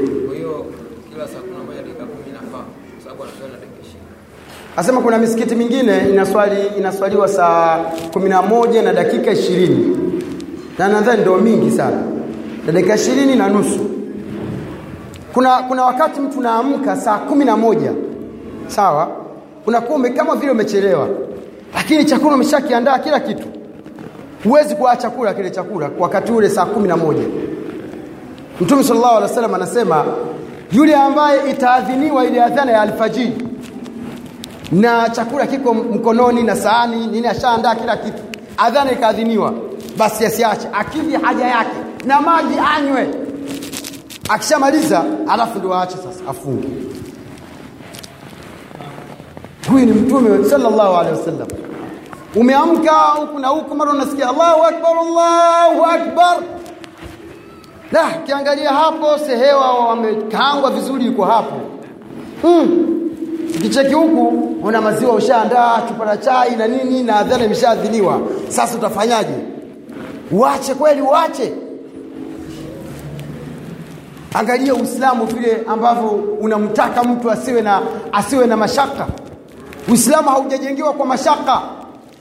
Asema 4.77 5.01
kuna 5.01 5.17
misikiti 5.17 5.55
mingine 5.55 6.09
inaswali 6.09 6.61
inaswaliwa 6.77 7.27
saa 7.27 7.77
kumi 8.13 8.29
na 8.29 8.41
moja 8.41 8.81
na 8.81 8.93
dakika 8.93 9.31
ishirini. 9.31 9.97
Na 10.77 10.87
nadhani 10.87 11.21
ndio 11.21 11.37
mingi 11.37 11.71
sana. 11.71 12.01
Na 12.65 12.71
dakika 12.71 12.95
ishirini 12.95 13.35
na 13.35 13.49
nusu. 13.49 13.79
Kuna 15.33 15.57
kuna 15.57 15.83
wakati 15.83 16.19
mtu 16.21 16.41
naamka 16.41 16.95
saa 16.95 17.17
kumi 17.17 17.45
na 17.45 17.57
moja. 17.57 17.93
Sawa? 18.67 19.07
Unakuwa 19.67 20.09
kama 20.09 20.35
vile 20.35 20.51
umechelewa. 20.51 21.07
Lakini 21.73 22.05
chakula 22.05 22.35
umeshakiandaa 22.35 22.99
kila 22.99 23.19
kitu. 23.19 23.47
Huwezi 24.43 24.75
kuacha 24.75 25.01
chakula 25.01 25.33
kile 25.33 25.49
chakula 25.49 25.89
wakati 25.99 26.31
ule 26.31 26.49
saa 26.49 26.65
kumi 26.65 26.87
na 26.87 26.97
moja. 26.97 27.23
Mtume 28.61 28.83
sallallahu 28.83 29.15
alaihi 29.17 29.29
wasallam 29.29 29.53
anasema 29.55 30.05
yule 30.71 30.95
ambaye 30.95 31.49
itaadhiniwa 31.51 32.25
ile 32.25 32.43
adhana 32.43 32.71
ya 32.71 32.81
alfajiri. 32.81 33.47
Na 34.71 35.09
chakula 35.09 35.47
kiko 35.47 35.73
mkononi 35.73 36.43
na 36.43 36.55
sahani 36.55 37.07
nini 37.07 37.27
ashaandaa 37.27 37.75
kila 37.75 37.97
kitu. 37.97 38.23
Adhana 38.57 38.91
ikaadhiniwa 38.91 39.53
basi 39.97 40.25
asiache. 40.25 40.67
Akidhi 40.73 41.13
haja 41.15 41.45
yake 41.47 41.77
na 42.05 42.21
maji 42.21 42.53
anywe. 42.77 43.09
Akishamaliza 44.29 45.03
alafu 45.29 45.57
ndio 45.59 45.73
aache 45.75 45.95
sasa 45.97 46.29
afunge. 46.29 46.67
Huyu 49.71 49.85
ni 49.85 49.91
mtume 49.91 50.49
sallallahu 50.49 50.95
alaihi 50.97 51.19
wasallam. 51.19 51.47
Umeamka 52.35 52.91
huku 52.91 53.39
na 53.39 53.47
huku 53.47 53.75
mara 53.75 53.91
unasikia 53.91 54.29
Allahu 54.29 54.63
akbar 54.63 54.91
Allahu 54.97 55.85
akbar 55.85 56.37
la 57.91 58.11
kiangalia 58.25 58.69
hapo 58.69 59.17
sehewa 59.17 59.87
wamekaangwa 59.87 60.71
vizuri 60.71 61.05
yuko 61.05 61.25
hapo 61.25 61.55
mm. 62.43 62.87
kicheki 63.61 63.93
huku 63.93 64.27
una 64.63 64.81
maziwa 64.81 65.13
ushaandaa, 65.15 65.81
chupa 65.87 66.05
na 66.05 66.17
chai 66.17 66.55
na 66.55 66.67
nini, 66.67 67.03
na 67.03 67.15
adhana 67.15 67.45
imeshaadhiniwa. 67.45 68.19
Sasa 68.49 68.77
utafanyaje? 68.77 69.33
Uache 70.31 70.73
kweli, 70.73 71.01
uache? 71.01 71.53
Angalia 74.33 74.73
Uislamu 74.75 75.25
vile 75.25 75.63
ambavyo 75.67 76.09
unamtaka 76.41 77.03
mtu 77.03 77.31
asiwe 77.31 77.61
na 77.61 77.81
asiwe 78.11 78.47
na 78.47 78.57
mashaka. 78.57 79.07
Uislamu 79.91 80.29
haujajengewa 80.29 80.93
kwa 80.93 81.05
mashaka. 81.05 81.61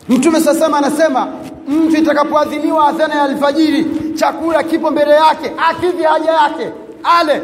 Mtume 0.09 0.41
sasema 0.41 0.79
anasema 0.79 1.29
mtu 1.69 1.97
itakapoadhiniwa 1.97 2.89
adhana 2.89 3.15
ya 3.15 3.23
alfajiri, 3.23 3.87
chakula 4.15 4.63
kipo 4.63 4.91
mbele 4.91 5.11
yake, 5.15 5.53
akidhi 5.71 6.03
haja 6.03 6.31
yake, 6.33 6.73
ale 7.21 7.43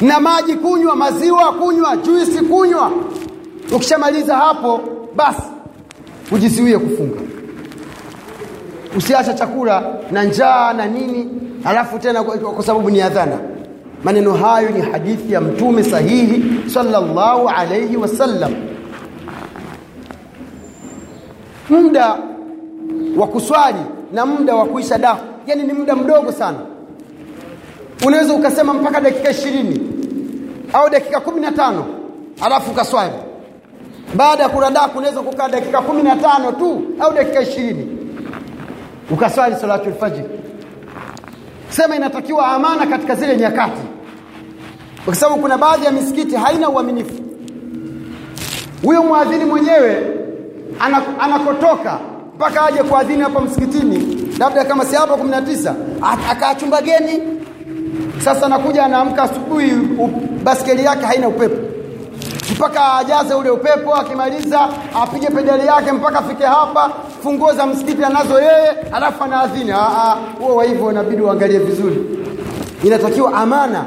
na 0.00 0.20
maji 0.20 0.54
kunywa, 0.54 0.96
maziwa 0.96 1.52
kunywa, 1.52 1.96
juisi 1.96 2.40
kunywa. 2.44 2.90
Ukishamaliza 3.76 4.36
hapo, 4.36 4.80
basi 5.16 5.42
ujiziwie 6.32 6.78
kufunga. 6.78 7.20
usiacha 8.96 9.34
chakula 9.34 9.82
na 10.10 10.24
njaa 10.24 10.72
na 10.72 10.86
nini, 10.86 11.28
alafu 11.64 11.98
tena 11.98 12.22
kwa, 12.24 12.62
sababu 12.64 12.90
ni 12.90 13.02
adhana. 13.02 13.38
Maneno 14.04 14.32
hayo 14.34 14.70
ni 14.70 14.80
hadithi 14.80 15.32
ya 15.32 15.40
Mtume 15.40 15.82
sahihi 15.84 16.44
sallallahu 16.70 17.48
alayhi 17.48 17.96
wasallam. 17.96 18.54
Muda 21.70 22.18
wa 23.16 23.26
kuswali 23.26 23.78
na 24.12 24.26
muda 24.26 24.54
wa 24.54 24.64
kuisha 24.66 24.98
daku, 24.98 25.24
yani 25.46 25.62
ni 25.62 25.72
muda 25.72 25.96
mdogo 25.96 26.32
sana. 26.32 26.58
Unaweza 28.06 28.32
ukasema 28.34 28.74
mpaka 28.74 29.00
dakika 29.00 29.30
ishirini 29.30 29.80
au 30.72 30.90
dakika 30.90 31.20
kumi 31.20 31.40
na 31.40 31.52
tano 31.52 31.86
alafu 32.40 32.70
ukaswali. 32.70 33.12
Baada 34.14 34.42
ya 34.42 34.48
kuradaku 34.48 34.98
unaweza 34.98 35.20
kukaa 35.20 35.48
dakika 35.48 35.80
kumi 35.82 36.02
na 36.02 36.16
tano 36.16 36.52
tu 36.52 36.82
au 37.00 37.12
dakika 37.12 37.40
ishirini. 37.42 37.98
Ukaswali 39.10 39.56
salatulfajiri 39.56 40.28
sema 41.68 41.96
inatakiwa 41.96 42.46
amana 42.46 42.86
katika 42.86 43.14
zile 43.14 43.36
nyakati. 43.36 43.82
Kwa 45.04 45.14
sababu 45.14 45.40
kuna 45.42 45.58
baadhi 45.58 45.84
ya 45.84 45.90
misikiti 45.92 46.36
haina 46.36 46.68
uaminifu. 46.68 47.22
Huyo 48.84 49.02
mwadhini 49.02 49.44
mwenyewe 49.44 50.06
ana- 50.80 51.20
anakotoka 51.20 51.98
mpaka 52.36 52.66
aje 52.66 52.82
kuadhini 52.82 53.22
hapa 53.22 53.40
msikitini 53.40 54.28
labda 54.38 54.64
kama 54.64 54.84
si 54.84 54.96
hapo 54.96 55.14
19 55.16 55.74
a- 56.02 56.30
akaa 56.30 56.54
chumba 56.54 56.82
geni. 56.82 57.22
Sasa 58.24 58.46
anakuja 58.46 58.84
anaamka 58.84 59.22
asubuhi 59.22 59.72
baskeli 60.44 60.84
yake 60.84 61.06
haina 61.06 61.28
upepo. 61.28 61.56
Mpaka 62.52 62.94
ajaze 62.94 63.34
ule 63.34 63.50
upepo 63.50 63.94
akimaliza 63.94 64.68
apige 65.02 65.26
pedali 65.26 65.66
yake 65.66 65.92
mpaka 65.92 66.18
afike 66.18 66.44
hapa 66.44 66.90
funguo 67.22 67.52
za 67.52 67.66
msikiti 67.66 68.04
anazo 68.04 68.40
yeye 68.40 68.70
alafu 68.92 69.24
anaadhini 69.24 69.72
huo 70.40 70.62
hivyo 70.62 70.90
inabidi 70.92 71.22
uangalie 71.22 71.58
vizuri. 71.58 72.04
Inatakiwa 72.84 73.34
amana 73.34 73.84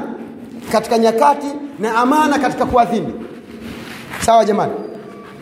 katika 0.72 0.98
nyakati 0.98 1.46
na 1.78 1.94
amana 1.96 2.38
katika 2.38 2.66
kuadhini. 2.66 3.14
Sawa 4.20 4.44
jamani 4.44 4.72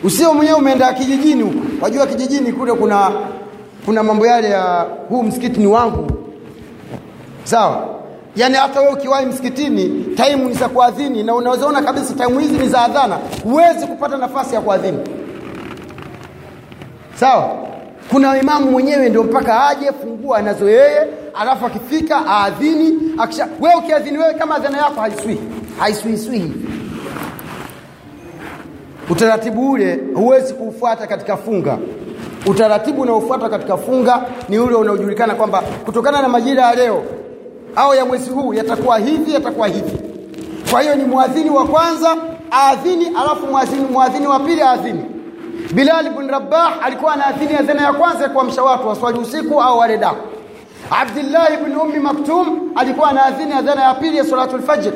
usio 0.03 0.33
mwenyewe 0.33 0.57
umeenda 0.57 0.93
kijijini 0.93 1.43
huko. 1.43 1.59
Wajua 1.81 2.07
kijijini 2.07 2.53
kule 2.53 2.73
kuna 2.73 3.11
kuna 3.85 4.03
mambo 4.03 4.27
yale 4.27 4.49
ya 4.49 4.85
huu 5.09 5.23
msikiti 5.23 5.59
ni 5.59 5.67
wangu. 5.67 6.11
Sawa? 7.43 7.87
Yaani 8.35 8.55
hata 8.55 8.79
wewe 8.81 8.93
ukiwahi 8.93 9.25
msikitini 9.25 10.05
taimu 10.17 10.47
ni 10.49 10.53
za 10.53 10.69
kuadhini 10.69 11.23
na 11.23 11.35
unawezaona 11.35 11.81
kabisa 11.81 12.13
taimu 12.13 12.39
hizi 12.39 12.57
ni 12.57 12.67
za 12.69 12.81
adhana. 12.81 13.17
Huwezi 13.43 13.87
kupata 13.87 14.17
nafasi 14.17 14.55
ya 14.55 14.61
kuadhini. 14.61 14.97
Sawa? 17.15 17.51
Kuna 18.11 18.37
imamu 18.39 18.71
mwenyewe 18.71 19.09
ndio 19.09 19.23
mpaka 19.23 19.67
aje 19.67 19.91
fungua 20.01 20.37
anazo 20.37 20.69
yeye 20.69 21.07
alafu 21.33 21.65
akifika 21.65 22.21
aadhini 22.27 22.93
akisha 23.17 23.47
wewe 23.61 23.75
ukiadhini 23.75 24.17
wewe 24.17 24.33
kama 24.33 24.55
adhana 24.55 24.77
yako 24.77 25.01
haiswihi 25.01 25.39
haiswiswi 25.79 26.51
utaratibu 29.09 29.71
ule 29.71 29.99
huwezi 30.15 30.53
kuufuata 30.53 31.07
katika 31.07 31.37
funga. 31.37 31.77
Utaratibu 32.45 33.01
unaofuata 33.01 33.49
katika 33.49 33.77
funga 33.77 34.21
ni 34.49 34.59
ule 34.59 34.75
unaojulikana 34.75 35.35
kwamba 35.35 35.61
kutokana 35.85 36.21
na 36.21 36.27
majira 36.29 36.63
ya 36.63 36.75
leo 36.75 37.03
au 37.75 37.95
ya 37.95 38.05
mwezi 38.05 38.29
huu 38.29 38.53
yatakuwa 38.53 38.97
hivi 38.99 39.33
yatakuwa 39.33 39.67
hivi. 39.67 39.97
Kwa 40.71 40.81
hiyo 40.81 40.95
ni 40.95 41.03
mwadhini 41.03 41.49
wa 41.49 41.65
kwanza 41.67 42.15
aadhini 42.51 43.05
alafu 43.07 43.47
mwadhini, 43.47 43.85
mwadhini 43.91 44.27
wa 44.27 44.39
pili 44.39 44.61
aadhini. 44.61 45.05
Bilal 45.73 46.05
ibn 46.07 46.27
rabah 46.29 46.73
alikuwa 46.85 47.13
anaadhini 47.13 47.53
adhana 47.53 47.81
ya 47.83 47.93
kwanza 47.93 48.23
ya 48.23 48.29
kuamsha 48.29 48.63
watu 48.63 48.87
waswali 48.87 49.19
usiku 49.19 49.61
au 49.61 49.79
wale 49.79 49.97
daku 49.97 50.27
abdillahi 51.01 51.53
ibn 51.53 51.75
ummi 51.77 51.99
maktum 51.99 52.71
alikuwa 52.75 53.09
anaadhini 53.09 53.53
adhana 53.53 53.83
ya 53.83 53.93
pili 53.93 54.17
ya 54.17 54.23
salatu 54.23 54.61
fajr 54.63 54.91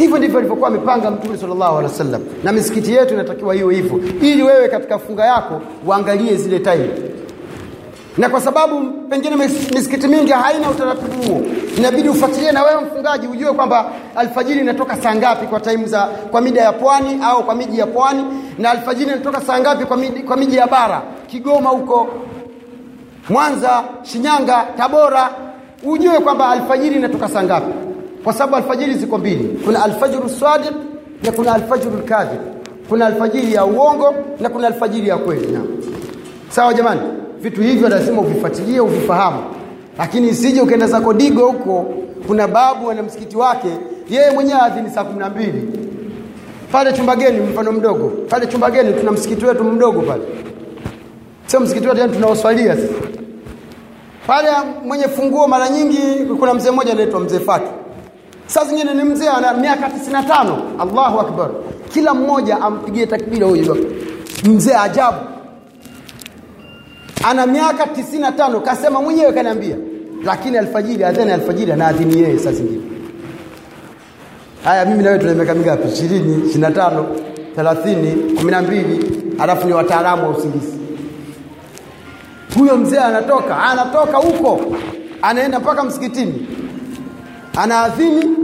hivyo 0.00 0.18
ndivyo 0.18 0.38
alivyokuwa 0.38 0.68
amepanga 0.68 1.10
mtume 1.10 1.36
sallallahu 1.38 1.78
alaihi 1.78 1.92
wasallam. 1.92 2.22
Na 2.44 2.52
misikiti 2.52 2.94
yetu 2.94 3.14
inatakiwa 3.14 3.54
hiyo 3.54 3.68
hivyo 3.70 4.00
ili 4.22 4.42
wewe 4.42 4.68
katika 4.68 4.98
funga 4.98 5.24
yako 5.26 5.60
uangalie 5.86 6.36
zile 6.36 6.58
time 6.58 6.88
na 8.18 8.28
kwa 8.28 8.40
sababu 8.40 8.90
pengine 8.90 9.36
misikiti 9.36 10.08
mingi 10.08 10.32
haina 10.32 10.70
utaratibu 10.70 11.22
huo 11.22 11.42
inabidi 11.76 12.08
ufuatilie 12.08 12.52
na 12.52 12.62
wewe 12.64 12.80
mfungaji 12.82 13.26
ujue 13.26 13.52
kwamba 13.52 13.90
alfajiri 14.16 14.60
inatoka 14.60 14.96
saa 14.96 15.14
ngapi 15.14 15.46
kwa 15.46 15.60
time 15.60 15.84
za 15.86 16.00
kwa 16.30 16.40
mida 16.40 16.60
ya 16.60 16.72
pwani 16.72 17.18
au 17.24 17.44
kwa 17.44 17.54
miji 17.54 17.78
ya 17.78 17.86
pwani 17.86 18.24
na 18.58 18.70
alfajiri 18.70 19.10
inatoka 19.10 19.40
saa 19.40 19.60
ngapi 19.60 19.84
kwa 19.84 19.96
miji, 19.96 20.20
kwa 20.22 20.36
miji 20.36 20.56
ya 20.56 20.66
bara. 20.66 21.02
Kigoma 21.26 21.70
huko 21.70 22.08
mwanza 23.28 23.84
shinyanga 24.02 24.66
tabora 24.76 25.30
ujue 25.82 26.18
kwamba 26.20 26.48
alfajiri 26.48 26.96
inatoka 26.96 27.28
saa 27.28 27.42
ngapi 27.42 27.89
kwa 28.24 28.32
sababu 28.32 28.56
alfajiri 28.56 28.94
ziko 28.94 29.18
mbili. 29.18 29.60
Kuna 29.64 29.82
alfajru 29.84 30.28
sadiq 30.28 30.72
na 31.24 31.32
kuna 31.32 31.54
alfajru 31.54 31.90
kadhib. 32.04 32.40
Kuna 32.88 33.06
alfajiri 33.06 33.52
ya 33.54 33.64
uongo 33.64 34.14
na 34.40 34.48
kuna 34.48 34.66
alfajiri 34.66 35.08
ya 35.08 35.16
kweli. 35.16 35.46
Na 35.52 35.60
sawa 36.48 36.74
jamani? 36.74 37.00
Vitu 37.40 37.62
hivyo 37.62 37.88
lazima 37.88 38.20
uvifuatilie 38.22 38.80
uvifahamu. 38.80 39.42
Lakini 39.98 40.28
isije 40.28 40.60
ukaenda 40.60 40.86
zako 40.86 41.12
digo 41.14 41.46
huko. 41.46 41.94
Kuna 42.26 42.48
babu 42.48 42.90
ana 42.90 43.02
msikiti 43.02 43.36
wake 43.36 43.68
yeye 44.10 44.30
mwenyewe 44.30 44.60
adhini 44.60 44.90
saa 44.90 45.04
kumi 45.04 45.18
na 45.18 45.28
mbili. 45.30 45.68
Pale 46.72 46.92
chumbageni 46.92 47.40
mfano 47.40 47.72
mdogo. 47.72 48.12
Pale 48.28 48.46
chumbageni 48.46 48.92
tuna 48.92 49.12
msikiti 49.12 49.44
wetu 49.46 49.64
mdogo 49.64 50.00
pale. 50.00 50.22
Sio 51.46 51.60
msikiti 51.60 51.88
wetu 51.88 52.00
yani 52.00 52.12
tunaoswalia 52.12 52.76
sisi. 52.76 52.94
Pale 54.26 54.48
mwenye 54.84 55.04
funguo 55.04 55.48
mara 55.48 55.68
nyingi 55.68 55.98
kuna 56.38 56.54
mzee 56.54 56.70
mmoja 56.70 56.92
anaitwa 56.92 57.20
mzee 57.20 57.38
Faki 57.38 57.70
saa 58.54 58.64
zingine 58.64 58.94
ni 58.94 59.04
mzee 59.04 59.28
ana 59.28 59.54
miaka 59.54 59.88
95 59.88 60.56
Allahu 60.78 61.20
akbar. 61.20 61.50
Kila 61.92 62.14
mmoja 62.14 62.60
ampigie 62.60 63.06
takbira 63.06 63.46
huyo 63.46 63.76
mzee 64.44 64.74
ajabu. 64.74 65.18
Ana 67.24 67.46
miaka 67.46 67.84
95 67.84 68.60
kasema 68.60 69.02
mwenyewe 69.02 69.32
kaniambia. 69.32 69.76
Lakini 70.24 70.58
alfajiri 70.58 71.04
adhana 71.04 71.34
alfajiri 71.34 71.72
anaadhini 71.72 72.20
yeye 72.22 72.38
saa 72.38 72.52
zingine. 72.52 72.80
Haya 74.64 74.84
mimi 74.84 75.02
na 75.02 75.08
wewe 75.10 75.18
tuna 75.20 75.34
miaka 75.34 75.54
mingapi? 75.54 75.88
20 75.88 76.20
25 76.58 77.04
30 77.56 78.14
12 78.44 79.42
alafu 79.42 79.66
ni 79.66 79.72
wataalamu 79.72 80.22
wa 80.22 80.28
usingizi. 80.36 80.78
Huyo 82.58 82.76
mzee 82.76 82.98
anatoka 82.98 83.56
anatoka 83.62 84.16
huko. 84.18 84.60
Anaenda 85.22 85.60
mpaka 85.60 85.82
msikitini 85.84 86.46
anaadhini 87.56 88.36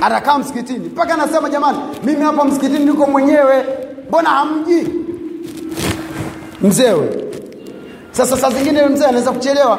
atakaa 0.00 0.38
msikitini. 0.38 0.88
Mpaka 0.88 1.14
anasema 1.14 1.50
jamani 1.50 1.78
mimi 2.04 2.22
hapa 2.24 2.44
msikitini 2.44 2.84
niko 2.84 3.06
mwenyewe. 3.06 3.64
Mbona 4.08 4.28
hamji 4.28 4.88
mzewe. 6.62 7.24
Sasa 8.10 8.36
saa 8.36 8.50
zingine 8.50 8.86
mzee 8.86 9.04
anaweza 9.06 9.32
kuchelewa. 9.32 9.78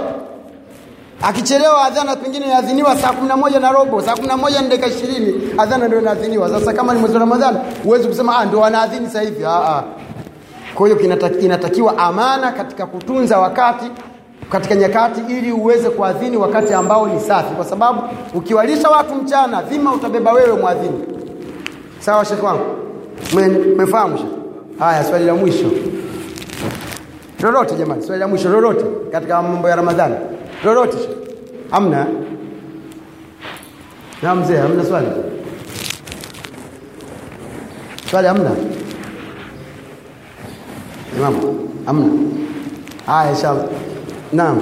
Akichelewa 1.21 1.85
adhana 1.85 2.15
pengine 2.15 2.47
naadhiniwa 2.47 2.97
saa 2.97 3.11
kumi 3.13 3.27
na 3.27 3.37
moja 3.37 3.59
na 3.59 3.71
robo 3.71 4.01
saa 4.01 4.15
kumi 4.15 4.27
na 4.27 4.37
moja 4.37 4.61
na 4.61 4.67
dakika 4.67 4.87
ishirini 4.87 5.33
adhana 5.57 5.87
ndio 5.87 5.99
inaadhiniwa. 6.01 6.49
Sasa 6.49 6.73
kama 6.73 6.93
ni 6.93 6.99
mwezi 6.99 7.13
wa 7.15 7.19
ramadhani 7.19 7.57
huwezi 7.83 8.07
kusema 8.07 8.37
ah, 8.37 8.45
ndio 8.45 8.59
wanaadhini 8.59 9.09
sahivi 9.09 9.33
hivi. 9.33 9.45
Ah, 9.45 9.49
ah. 9.77 9.83
kwa 10.75 10.87
hiyo 10.87 10.99
inatakiwa 11.39 11.97
amana 11.97 12.51
katika 12.51 12.85
kutunza 12.85 13.39
wakati 13.39 13.85
katika 14.49 14.75
nyakati 14.75 15.21
ili 15.29 15.51
uweze 15.51 15.89
kuadhini 15.89 16.37
wakati 16.37 16.73
ambao 16.73 17.07
ni 17.07 17.19
safi. 17.19 17.55
Kwa 17.55 17.65
sababu 17.65 18.01
ukiwalisha 18.33 18.89
watu 18.89 19.15
mchana 19.15 19.61
dhima 19.61 19.93
utabeba 19.93 20.31
wewe 20.33 20.59
mwadhini. 20.59 20.99
Sawa 21.99 22.25
shekhe 22.25 22.45
wangu? 22.45 22.63
Mmefahamu 23.33 24.17
shekhe 24.17 24.29
haya 24.79 25.03
swali 25.03 25.25
la 25.25 25.35
mwisho. 25.35 25.65
Lolote 27.41 27.75
jamani 27.75 28.03
swali 28.03 28.19
la 28.19 28.27
mwisho 28.27 28.49
lolote 28.49 28.85
katika 29.11 29.41
mambo 29.41 29.69
ya 29.69 29.75
ramadhani? 29.75 30.15
Lolote 30.65 30.97
hamna 31.71 32.07
na 34.21 34.35
mzee 34.35 34.57
hamna 34.57 34.85
swali? 34.85 35.07
Swali 38.11 38.27
hamna? 38.27 38.51
Imam 41.17 41.35
hamna. 41.85 42.07
Haya 43.05 43.29
inshallah 43.31 43.65
naam. 44.33 44.57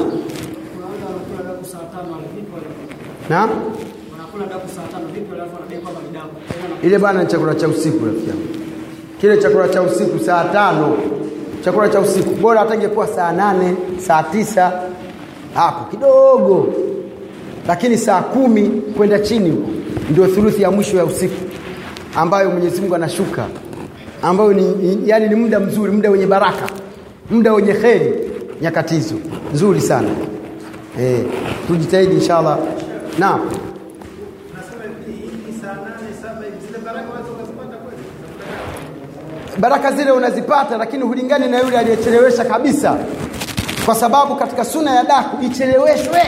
Naam. 3.29 3.49
Ile 6.83 6.97
bana 6.99 7.23
ni 7.23 7.27
chakula 7.29 7.55
cha 7.55 7.67
usiku 7.67 8.05
rafiki 8.05 8.29
yangu. 8.29 8.41
Kile 9.21 9.37
chakula 9.37 9.67
cha 9.69 9.81
usiku 9.81 10.19
saa 10.19 10.43
tano. 10.43 10.97
Chakula 11.65 11.89
cha 11.89 11.99
usiku. 11.99 12.29
Bora 12.35 12.59
hata 12.59 12.75
ingekuwa 12.75 13.07
saa 13.07 13.31
nane 13.31 13.75
saa 13.99 14.23
tisa. 14.23 14.71
Hapo 15.55 15.91
kidogo. 15.91 16.73
Lakini 17.67 17.97
saa 17.97 18.21
kumi 18.21 18.69
kwenda 18.97 19.19
chini 19.19 19.49
huko. 19.49 19.69
Ndio 20.09 20.27
thuluthi 20.27 20.61
ya 20.61 20.71
mwisho 20.71 20.97
ya 20.97 21.05
usiku. 21.05 21.35
Ambayo 22.15 22.49
Mwenyezi 22.51 22.81
Mungu 22.81 22.95
anashuka. 22.95 23.45
Ambayo 24.21 24.53
ni, 24.53 24.61
ni 24.63 25.09
yani 25.09 25.29
ni 25.29 25.35
muda 25.35 25.59
mzuri 25.59 25.91
muda 25.91 26.09
wenye 26.09 26.25
baraka. 26.27 26.69
Muda 27.29 27.53
wenye 27.53 27.73
kheri 27.73 28.13
nyakati 28.61 28.93
hizo 28.95 29.15
nzuri 29.53 29.81
sana. 29.81 30.09
Eh 30.99 31.25
tujitahidi 31.67 32.13
inshallah. 32.15 32.57
Naam. 33.19 33.41
Baraka 39.57 39.91
zile 39.91 40.11
unazipata 40.11 40.77
lakini 40.77 41.03
hulingani 41.03 41.47
na 41.47 41.59
yule 41.59 41.77
aliyechelewesha 41.77 42.45
kabisa. 42.45 42.97
Kwa 43.85 43.95
sababu 43.95 44.35
katika 44.35 44.65
suna 44.65 44.95
ya 44.95 45.03
daku 45.03 45.45
icheleweshwe 45.45 46.21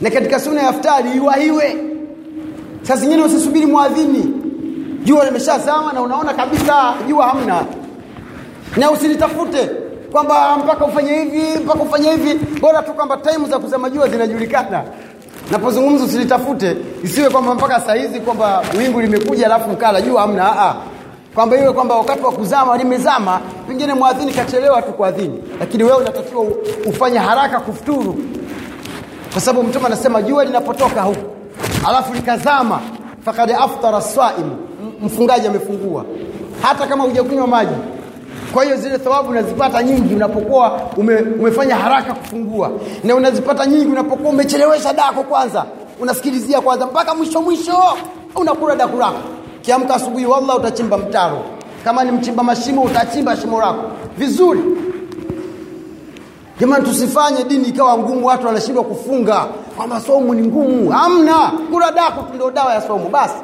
na 0.00 0.10
katika 0.10 0.40
suna 0.40 0.62
ya 0.62 0.70
iftari 0.70 1.10
iwahiwe. 1.16 1.76
Saa 2.82 2.96
zingine 2.96 3.22
usisubiri 3.22 3.66
mwadhini 3.66 4.34
jua 5.04 5.24
limeshazama 5.24 5.92
na 5.92 6.00
unaona 6.02 6.34
kabisa 6.34 6.94
jua 7.08 7.26
hamna. 7.28 7.64
Na 8.76 8.90
usilitafute 8.90 9.70
kwamba 10.12 10.56
mpaka 10.56 10.84
ufanye 10.84 11.14
hivi 11.14 11.58
mpaka 11.64 11.82
ufanye 11.82 12.10
hivi. 12.10 12.34
Bora 12.60 12.82
tu 12.82 12.92
kwamba 12.92 13.16
time 13.16 13.48
za 13.48 13.58
kuzama 13.58 13.90
jua 13.90 14.08
zinajulikana. 14.08 14.82
Napozungumza 15.50 16.04
usilitafute. 16.04 16.76
Isiwe 17.04 17.30
kwamba 17.30 17.54
mpaka 17.54 17.80
saa 17.80 17.94
hizi 17.94 18.20
kwamba 18.20 18.62
wingu 18.78 19.00
limekuja 19.00 19.46
alafu 19.46 19.70
mkala 19.70 20.00
jua 20.02 20.20
hamna. 20.20 20.60
A 20.62 20.74
kwamba 21.34 21.56
iwe 21.56 21.72
kwamba 21.72 21.94
wakati 21.96 22.22
wa 22.24 22.32
kuzama 22.32 22.76
limezama. 22.76 23.40
Pengine 23.68 23.94
mwadhini 23.94 24.32
kachelewa 24.32 24.82
tu 24.82 24.92
kuadhini 24.92 25.42
lakini 25.60 25.84
wewe 25.84 25.96
unatakiwa 25.96 26.44
ufanye 26.86 27.18
haraka 27.18 27.60
kufuturu. 27.60 28.18
Kwa 29.32 29.40
sababu 29.40 29.68
mtume 29.68 29.86
anasema 29.86 30.22
jua 30.22 30.44
linapotoka 30.44 31.02
huku 31.02 31.30
alafu 31.88 32.14
likazama 32.14 32.80
fakad 33.24 33.50
aftara 33.52 34.00
swaim 34.00 34.50
mfungaji 35.02 35.46
amefungua. 35.46 36.04
Hata 36.62 36.86
kama 36.86 37.04
hujakunywa 37.04 37.46
maji 37.46 37.72
kwa 38.54 38.64
hiyo 38.64 38.76
zile 38.76 38.98
thawabu 38.98 39.30
unazipata 39.30 39.82
nyingi 39.82 40.14
unapokuwa 40.14 40.80
ume, 40.96 41.16
umefanya 41.16 41.76
haraka 41.76 42.14
kufungua. 42.14 42.70
Na 43.04 43.14
unazipata 43.14 43.66
nyingi 43.66 43.86
unapokuwa 43.86 44.30
umechelewesha 44.30 44.92
dako 44.92 45.22
kwanza. 45.22 45.64
Unasikilizia 46.00 46.60
kwanza 46.60 46.86
mpaka 46.86 47.14
mwisho 47.14 47.42
mwisho. 47.42 47.82
Unakula 48.36 48.76
daku 48.76 48.96
lako. 48.98 49.18
Kiamka 49.62 49.94
asubuhi 49.94 50.26
wallah 50.26 50.56
utachimba 50.56 50.98
mtaro. 50.98 51.38
Kama 51.84 52.04
ni 52.04 52.12
mchimba 52.12 52.42
mashimo 52.42 52.82
utachimba 52.82 53.36
shimo 53.36 53.60
lako. 53.60 53.82
Vizuri. 54.18 54.60
Jamani 56.60 56.84
tusifanye 56.84 57.44
dini 57.44 57.68
ikawa 57.68 57.98
ngumu 57.98 58.26
watu 58.26 58.46
wanashindwa 58.46 58.84
kufunga. 58.84 59.46
Kwamba 59.76 60.00
somu 60.00 60.34
ni 60.34 60.46
ngumu. 60.46 60.90
Hamna. 60.90 61.52
Kula 61.72 61.90
daku 61.92 62.34
ndio 62.34 62.50
dawa 62.50 62.74
ya 62.74 62.80
somu 62.82 63.08
basi. 63.08 63.34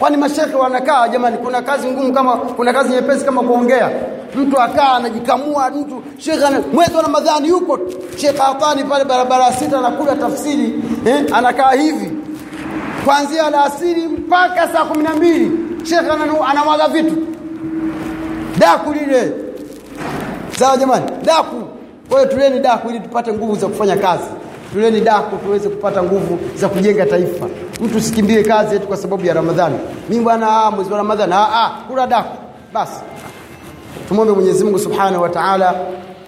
Kwani 0.00 0.16
mashekhe 0.16 0.56
wanakaa 0.56 1.08
jamani 1.08 1.38
kuna 1.38 1.62
kazi 1.62 1.88
ngumu 1.88 2.12
kama 2.12 2.36
kuna 2.36 2.72
kazi 2.72 2.90
nyepesi 2.92 3.24
kama 3.24 3.42
kuongea. 3.42 3.90
Mtu 4.34 4.60
akaa 4.60 4.92
anajikamua 4.92 5.70
mtu 5.70 6.02
shekhe 6.18 6.46
mwezi 6.72 6.94
wa 6.96 7.02
Ramadhani 7.02 7.48
yuko 7.48 7.78
Shekhe 8.16 8.42
Atani 8.42 8.84
pale 8.84 9.04
barabara 9.04 9.44
ya 9.44 9.52
sita 9.52 9.78
anakula 9.78 10.16
tafsiri 10.16 10.74
eh, 11.06 11.24
anakaa 11.32 11.70
hivi. 11.70 12.10
Kuanzia 13.04 13.46
alasiri 13.46 14.02
mpaka 14.06 14.68
saa 14.68 14.84
kumi 14.84 15.02
na 15.04 15.14
mbili 15.14 15.50
shekhe 15.84 16.10
anamwaga 16.50 16.88
vitu. 16.88 17.16
Daku 18.58 18.92
lile. 18.92 19.32
Sawa 20.58 20.76
jamani 20.76 21.04
daku. 21.24 21.62
Kwa 22.08 22.20
hiyo 22.20 22.32
tuleni 22.32 22.60
daku 22.60 22.90
ili 22.90 23.00
tupate 23.00 23.32
nguvu 23.32 23.54
za 23.56 23.66
kufanya 23.68 23.96
kazi 23.96 24.24
tuleni 24.72 25.00
daku 25.00 25.36
tuweze 25.36 25.68
kupata 25.68 26.02
nguvu 26.02 26.38
za 26.56 26.68
kujenga 26.68 27.06
taifa. 27.06 27.46
Mtu 27.80 27.98
usikimbie 27.98 28.42
kazi 28.42 28.74
yetu 28.74 28.86
kwa 28.86 28.96
sababu 28.96 29.26
ya 29.26 29.34
ramadhani. 29.34 29.78
Mi 30.08 30.20
bwana 30.20 30.46
ah, 30.64 30.70
mwezi 30.70 30.90
wa 30.92 30.98
ramadhani 30.98 31.32
ah, 31.32 31.48
ah, 31.64 31.70
kula 31.88 32.06
dako. 32.06 32.36
Basi. 32.74 33.00
Tumwombe 34.08 34.32
mwenyezi 34.32 34.64
mungu 34.64 34.78
subhanahu 34.78 35.22
wa 35.22 35.28
taala 35.28 35.74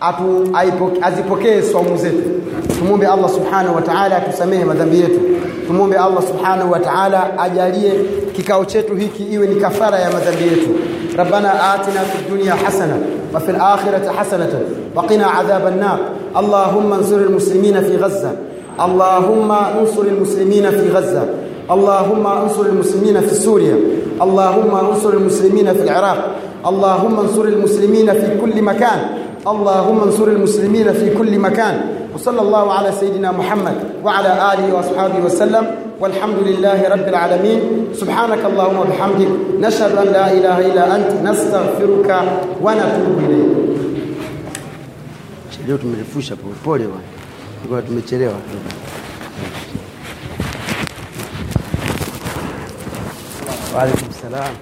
atu 0.00 0.24
aipo- 0.52 0.92
azipokee 1.02 1.62
saumu 1.62 1.96
zetu. 1.96 2.30
Tumwombe 2.78 3.06
allah 3.06 3.30
subhanahu 3.30 3.74
wa 3.76 3.82
taala 3.82 4.16
atusamehe 4.16 4.64
madhambi 4.64 5.00
yetu. 5.00 5.20
Tumwombe 5.66 5.96
allah 5.96 6.22
subhanahu 6.22 6.72
wataala 6.72 7.38
ajalie 7.38 7.92
kikao 8.36 8.64
chetu 8.64 8.96
hiki 8.96 9.22
iwe 9.22 9.46
ni 9.46 9.60
kafara 9.60 9.98
ya 9.98 10.10
madhambi 10.10 10.42
yetu 10.44 10.68
ربنا 11.18 11.74
آتنا 11.74 12.00
في 12.00 12.18
الدنيا 12.18 12.54
حسنة 12.54 13.00
وفي 13.34 13.50
الآخرة 13.50 14.10
حسنة 14.18 14.60
وقنا 14.94 15.26
عذاب 15.26 15.66
النار. 15.66 15.98
اللهم 16.36 16.92
انصر 16.92 17.16
المسلمين 17.16 17.80
في 17.82 17.96
غزة. 17.96 18.32
اللهم 18.80 19.52
انصر 19.52 20.02
المسلمين 20.02 20.70
في 20.70 20.92
غزة. 20.92 21.24
اللهم 21.70 22.26
انصر 22.26 22.62
المسلمين 22.62 23.20
في 23.20 23.34
سوريا. 23.34 23.76
اللهم 24.22 24.74
انصر 24.74 25.10
المسلمين 25.10 25.74
في 25.74 25.82
العراق. 25.82 26.18
اللهم 26.66 27.20
انصر 27.20 27.42
المسلمين 27.42 28.12
في 28.12 28.38
كل 28.40 28.62
مكان. 28.62 29.00
اللهم 29.46 30.00
انصر 30.00 30.24
المسلمين 30.24 30.92
في 30.92 31.14
كل 31.14 31.38
مكان. 31.38 31.80
وصلى 32.14 32.40
الله 32.40 32.72
على 32.72 32.92
سيدنا 33.00 33.32
محمد 33.32 33.74
وعلى 34.04 34.32
آله 34.52 34.74
وأصحابه 34.74 35.24
وسلم. 35.24 35.66
والحمد 36.02 36.38
لله 36.48 36.88
رب 36.94 37.06
العالمين. 37.08 37.60
سبحانك 37.94 38.42
اللهم 38.50 38.76
وبحمدك 38.82 39.30
نشهد 39.62 39.92
أن 40.02 40.08
لا 40.10 40.26
إله 40.34 40.56
إلا 40.58 40.84
أنت 40.96 41.10
نستغفرك 41.22 42.10
ونتوب 42.64 43.18
إليك. 43.26 43.50
Leo 45.66 45.78
tumerefusha 45.78 46.34
tumechelewa. 47.86 48.38
وعليكم 53.74 54.06
السلام 54.10 54.54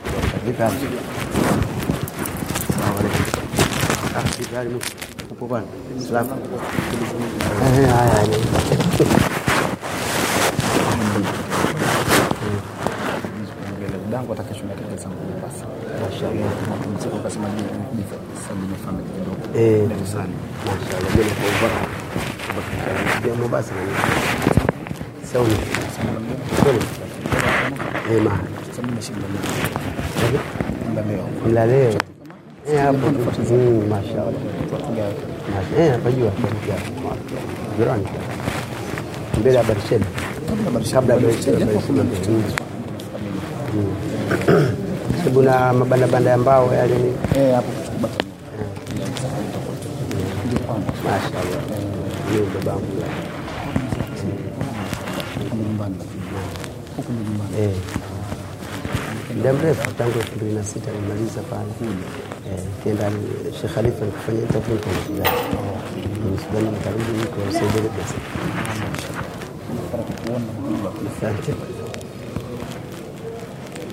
السلام 2.68 2.92
عليكم 2.96 3.28
السلام 5.98 6.26
nashinda 28.94 29.20
leo 29.32 29.44
Lakini 30.14 30.40
ndio 30.94 31.02
leo 31.02 31.24
Mla 31.48 31.66
leo. 31.66 31.92
Eh, 32.72 32.80
hapo. 32.80 32.98
Mm, 32.98 33.88
mashaallah. 33.88 34.34
Mash- 35.54 35.78
Eh, 35.80 35.90
napajua. 35.90 36.32
Jirani. 37.78 38.06
Mbele 39.40 39.56
ya 39.56 39.62
Barsheba. 39.64 40.06
Kabla 40.92 41.14
ya 41.14 41.20
Barsheba. 41.20 41.66
Sababu 45.18 45.42
na 45.42 45.72
mabandabanda 45.72 46.30
ya 46.30 46.38
mbao 46.38 46.74
yale 46.74 46.94
ni 46.98 47.12
eh 47.36 47.54
hapo 47.54 47.72
ndio 52.30 52.44
babangu. 52.54 52.86
Muda 59.36 59.52
mrefu 59.52 59.90
tangu 59.94 60.18
elfu 60.18 60.36
mbili 60.36 60.52
na 60.54 60.64
sita 60.64 60.90
nimaliza 60.90 61.40
pale 61.42 61.70
Eh, 62.50 62.60
kenda 62.84 63.10
Sheikh 63.60 63.74
Khalifa 63.74 64.04
nikufanya 64.04 64.40
interview 64.40 64.78
kwa 64.78 64.92
Sudan. 65.06 66.64
Ni 66.64 66.70
nikarudi 66.70 67.12
niko 67.18 67.52
Saudi 67.52 67.78
Arabia 67.78 68.04
Asante. 71.18 71.79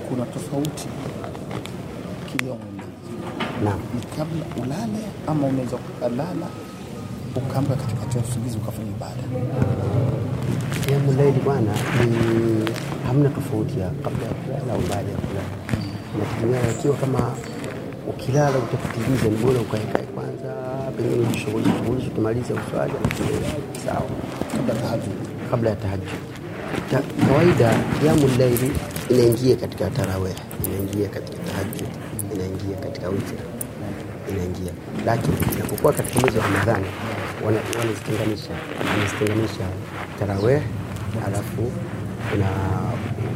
Kuna 0.10 0.26
tofauti 0.26 0.88
mwili 0.97 1.18
ni 3.95 4.01
kabla 4.18 4.45
ulale 4.64 5.03
ama 5.28 5.47
unaweza 5.47 5.76
ukalala 5.76 6.47
ukaamka 7.36 7.76
katikati 7.76 8.18
ya 8.18 8.24
usingizi 8.24 8.58
ukafanya 8.58 8.89
ibada 8.89 9.24
Jambo 10.89 11.14
zaidi 11.14 11.39
bwana 11.39 11.72
ni 12.05 12.18
hamna 13.08 13.30
tofauti 13.30 13.80
ya 13.80 13.89
kabla 13.89 14.26
ya 14.28 14.34
kulala 14.34 14.74
au 14.74 14.80
baada 14.89 15.12
ya 15.12 15.18
kulala. 15.18 15.49
Inategemea 16.16 16.72
ikiwa 16.72 16.95
kama 16.95 17.32
ukilala 18.10 18.58
utakutiliza, 18.58 19.26
ni 19.30 19.38
bora 19.38 19.60
ukaekae 19.60 20.03
kwanza, 20.16 20.53
pengine 20.97 21.28
ujishughulishe 21.28 21.72
shughulishe, 21.78 22.08
ukimaliza 22.08 22.53
uswali 22.53 22.93
sawa. 23.86 24.01
kabla 24.58 24.74
tahajud 24.76 25.14
kabla 25.51 25.70
ya 25.70 25.76
tahajjud. 25.76 26.20
Kawaida 27.28 27.74
kiamu 28.01 28.28
laili 28.39 28.72
inaingia 29.10 29.55
katika 29.55 29.89
tarawih, 29.89 30.36
inaingia 30.66 31.08
katika 31.10 31.38
tahajjud, 31.43 31.88
inaingia 32.36 32.78
katika 32.84 33.10
witr, 33.10 33.34
inaingia. 34.32 34.72
Lakini 35.05 35.38
inapokuwa 35.55 35.93
katika 35.93 36.20
mwezi 36.20 36.38
wa 36.38 36.43
Ramadhani 36.43 36.86
wana- 37.45 37.62
wanazitenganisha, 37.80 38.49
wanazitenganisha 38.91 39.66
tarawih, 40.20 40.62
alafu 41.28 41.62
una 42.36 42.49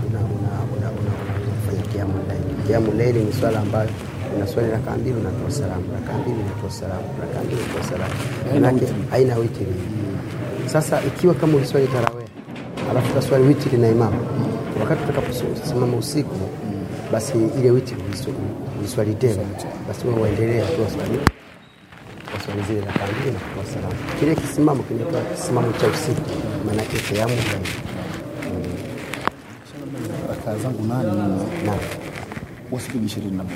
una 0.07 0.19
una 0.19 0.51
una 0.77 0.87
una 0.99 1.11
unafanya 1.47 1.81
kiamu 1.93 2.13
laili. 2.27 2.43
Kiamu 2.67 2.93
laili 2.97 3.19
ni 3.23 3.33
swala 3.33 3.59
ambayo 3.59 3.89
unaswali 4.35 4.71
rakaa 4.71 4.97
mbili 4.97 5.15
unatoa 5.19 5.51
salamu, 5.51 5.83
rakaa 5.93 6.17
mbili 6.19 6.37
unatoa 6.45 6.71
salamu, 6.71 7.05
rakaa 7.21 7.43
mbili 7.43 7.61
unatoa 7.61 7.83
salamu, 7.83 8.13
manake 8.53 8.85
haina 9.11 9.35
witiri. 9.37 9.73
Sasa 10.65 11.01
ikiwa 11.07 11.33
kama 11.33 11.57
uliswali 11.57 11.87
tarawih 11.87 12.27
alafu 12.91 13.13
kaswali 13.13 13.47
witiri 13.47 13.77
na 13.77 13.87
imamu, 13.89 14.17
wakati 14.81 15.01
tutakaposimama 15.05 15.97
usiku, 15.97 16.35
basi 17.11 17.33
ile 17.59 17.71
witri 17.71 17.97
uiswali 18.81 19.15
tena, 19.15 19.43
basi 19.87 20.07
wewe 20.07 20.21
waendelee 20.21 20.59
hatua 20.59 20.85
waswali. 20.85 21.19
Waswali 22.33 22.61
zile 22.67 22.79
na 22.79 22.91
mbili 22.91 23.31
na 23.31 23.39
kutoa 23.39 23.65
salamu. 23.73 23.95
Kile 24.19 24.35
kisimamo 24.35 24.83
kinaitwa 24.83 25.21
kisimamo 25.21 25.71
cha 25.73 25.87
usiku, 25.87 26.29
maanake 26.65 26.97
sehemu 26.97 27.33
rakaa 30.29 30.57
zangu 30.57 30.83
nane 30.87 31.11
na 31.65 31.75
wasipigi 32.71 33.05
ishirini 33.05 33.37
na 33.37 33.43
moja. 33.43 33.55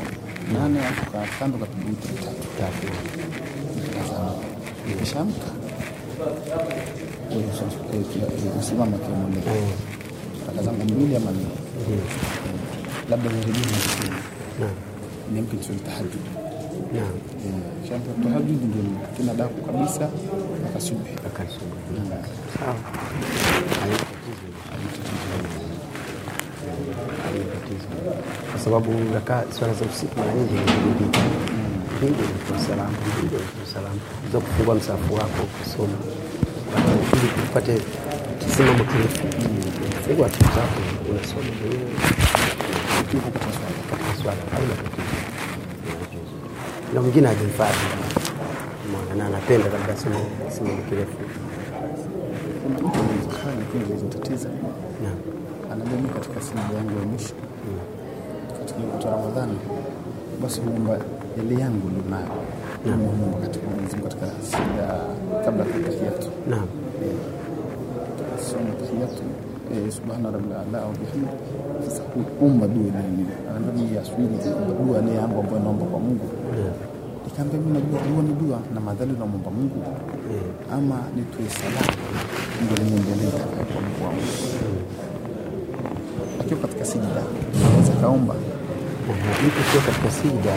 Nane 0.53 0.80
alafu 0.80 1.11
kapiga 1.59 1.89
wiki 1.89 2.07
tatu. 2.07 2.36
Tatu. 2.59 2.88
Nikishamka 4.88 5.47
usimama 8.59 8.97
raka 8.97 9.95
zangu 10.66 10.84
mbili 10.84 11.16
ama 11.16 11.32
nne. 11.32 11.45
Labda 13.09 13.30
nirejee 13.30 13.66
maskini 13.74 14.16
na 14.59 15.41
na 16.93 17.07
shamka 17.88 18.11
tahajud 18.24 18.61
ndio 18.63 18.84
tena 19.18 19.34
daku 19.34 19.61
kabisa 19.72 20.09
mpaka 20.61 20.82
subuhi 20.82 21.11
sawa. 22.59 22.76
Haina 27.24 27.45
tatizo. 27.53 27.88
kwa 28.51 28.59
sababu 28.59 28.91
swala 29.59 29.74
za 29.74 29.86
usiku 29.86 30.20
mara 30.20 30.34
nyingi 30.34 30.53
ni 30.53 30.59
unatoa 32.09 32.59
salamu 32.66 33.99
za 34.34 34.39
kufungua 34.39 34.76
msafu 34.76 35.13
wako 35.13 35.43
kusoma 35.63 35.97
ili 37.13 37.30
upate 37.49 37.82
kisimamo 38.40 38.84
kirefu 38.84 39.28
Hebu 40.08 40.24
tu 40.26 40.38
msafu 40.46 40.80
unasoma 41.10 41.42
mwenyewe 41.42 41.92
katika 43.24 44.22
swala 44.22 44.42
haina 44.52 44.76
tatizo 44.76 45.16
na 46.94 47.02
mwingine 47.02 47.28
ajihifadhi. 47.30 47.78
Umeona, 48.86 49.16
na 49.16 49.26
anapenda 49.26 49.70
labda 49.70 49.94
kisimamo 49.94 50.82
kirefu 50.90 51.18
mtu 52.74 52.84
kaa 53.30 53.52
lakini 53.60 53.84
alizotatiza 53.92 54.50
Naam. 55.04 55.18
katika 56.14 56.42
simu 56.42 56.60
yangu 56.78 57.00
ya 57.00 57.06
mwisho 57.06 57.34
katika 58.60 58.80
mwezi 58.80 59.06
Ramadhani, 59.06 59.58
basi 60.42 60.60
umba 60.62 60.92
yale 61.38 61.62
yangu 61.62 61.88
mimi 62.86 63.06
huomba 63.08 63.38
katika 63.38 63.66
Mwenyezi 63.70 63.98
katika 63.98 64.26
sida 64.52 64.88
kabla 65.46 65.64
ya 65.66 65.72
Naam. 66.50 66.68
Tahiyatu 68.96 69.24
eh, 69.74 69.91
subhana 69.91 70.32
rabbil 70.32 70.56
ala 70.56 70.80
wa 70.88 70.93
bihamdi. 70.96 71.36
Sasa 71.86 72.02
huomba 72.39 72.68
dua 72.68 72.89
ni 72.96 73.18
nini, 73.18 73.34
anaambia 73.50 73.74
mimi 73.84 73.98
aswili 73.98 74.38
dua 74.86 75.02
ni 75.02 75.16
yangu 75.16 75.39
ambayo 75.39 75.60
naomba 75.60 75.86
kwa 75.86 76.00
Mungu. 76.00 76.28
Nikaambia 77.26 77.60
mimi 77.60 77.74
najua 77.74 78.00
dua 78.08 78.22
ni 78.24 78.34
dua 78.41 78.58
na 78.74 78.80
madhali 78.80 79.14
naomba 79.20 79.52
Mungu 79.52 79.80
ama 80.74 80.98
nitoe 81.16 81.50
sala 81.50 81.82
ndio 82.64 82.78
niendelee 82.84 83.32
kwa 83.32 83.82
Mungu 83.82 84.02
wangu 84.06 84.24
akiwa 86.41 86.60
katika 86.60 86.86
sijida 86.86 87.22
anaweza 87.68 87.93
kaomba 88.02 88.36
mtu 89.46 89.62
sio 89.72 89.82
katika 89.82 90.12
sijida 90.12 90.54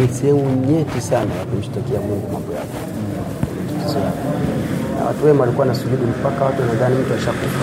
ni 0.00 0.08
sehemu 0.08 0.66
nyeti 0.66 1.00
sana 1.00 1.34
ya 1.34 1.44
kumshtakia 1.44 2.00
Mungu 2.00 2.28
mambo 2.32 2.52
yako. 2.52 2.78
Watu 5.06 5.26
wema 5.26 5.40
walikuwa 5.40 5.66
na 5.66 5.74
sujudu 5.74 6.06
mpaka 6.06 6.44
watu 6.44 6.60
wanadhani 6.62 6.94
mtu 6.98 7.14
ashakufa. 7.14 7.58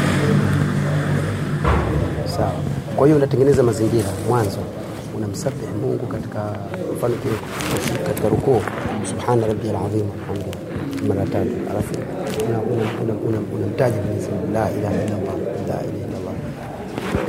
Sawa. 2.37 2.51
Kwa 2.95 3.07
hiyo 3.07 3.17
unatengeneza 3.17 3.63
mazingira 3.63 4.07
mwanzo, 4.29 4.57
unamsabihi 5.17 5.67
Mungu 5.81 6.05
katika 6.07 6.39
mfano 6.97 7.13
katika 8.07 8.29
rukuu, 8.29 8.61
subhana 9.09 9.47
rabbiyal 9.47 9.75
azim 9.75 10.05
alhamdulillah. 10.21 10.55
Mara 11.07 11.25
tatu, 11.25 11.49
alafu 11.71 11.93
unamtaja 12.47 12.73
una, 13.03 13.13
una, 13.13 13.13
una, 13.27 13.39
unamtaja 13.55 13.95
Mwenyezi 14.01 14.29
Mungu. 14.29 14.53
La 14.53 14.71
ilaha 14.71 14.93
illa 14.95 15.17
la 15.17 15.33
ilaha 15.65 15.83
illa 15.83 16.05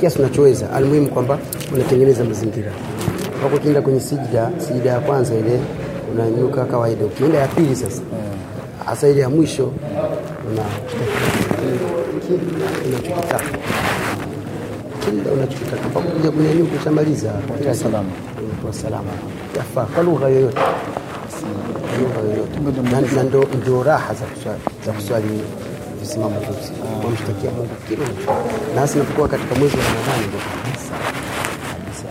kiasi 0.00 0.18
unachoweza. 0.18 0.70
Almuhimu 0.72 1.08
kwamba 1.08 1.38
unatengeneza 1.74 2.24
mazingira. 2.24 2.72
Mpaka 3.38 3.56
ukienda 3.56 3.82
kwenye 3.82 4.00
sijida, 4.00 4.50
sijida 4.58 4.90
ya 4.90 5.00
kwanza 5.00 5.34
ile 5.34 5.60
unanyuka 6.14 6.64
kawaida, 6.64 7.04
ukienda 7.04 7.38
ya 7.38 7.48
pili 7.48 7.76
sasa, 7.76 8.02
hasa 8.86 9.08
ile 9.08 9.20
ya 9.20 9.30
mwisho 9.30 9.72
unachokitaka. 12.88 13.40
Kila 15.04 15.32
unachokitaka. 15.32 15.88
Mpaka 15.88 16.08
kuja 16.08 16.30
kunyanyuka, 16.30 16.76
ushamaliza 16.80 17.32
kila 17.58 17.74
salama. 17.74 18.08
salama, 18.72 19.10
yafaa 19.56 19.84
kwa 19.84 20.02
lugha 20.02 20.28
yoyote. 20.28 20.60
Na- 22.90 23.00
ndio 23.62 23.82
raha 23.82 24.14
za 24.86 24.92
kuswali 24.92 25.40
visimamo 26.00 26.40
vya 26.40 26.48
wamshtakia 27.04 27.50
Mungu 27.50 27.74
kila 27.88 28.04
na 28.74 28.80
hasa 28.80 28.98
katika 29.28 29.54
mwezi 29.54 29.76
wa 29.76 29.82
Ramadhani. 29.84 30.26
Ndio 30.28 30.40
kabisa. 30.40 30.94
Kabisa. 31.72 32.08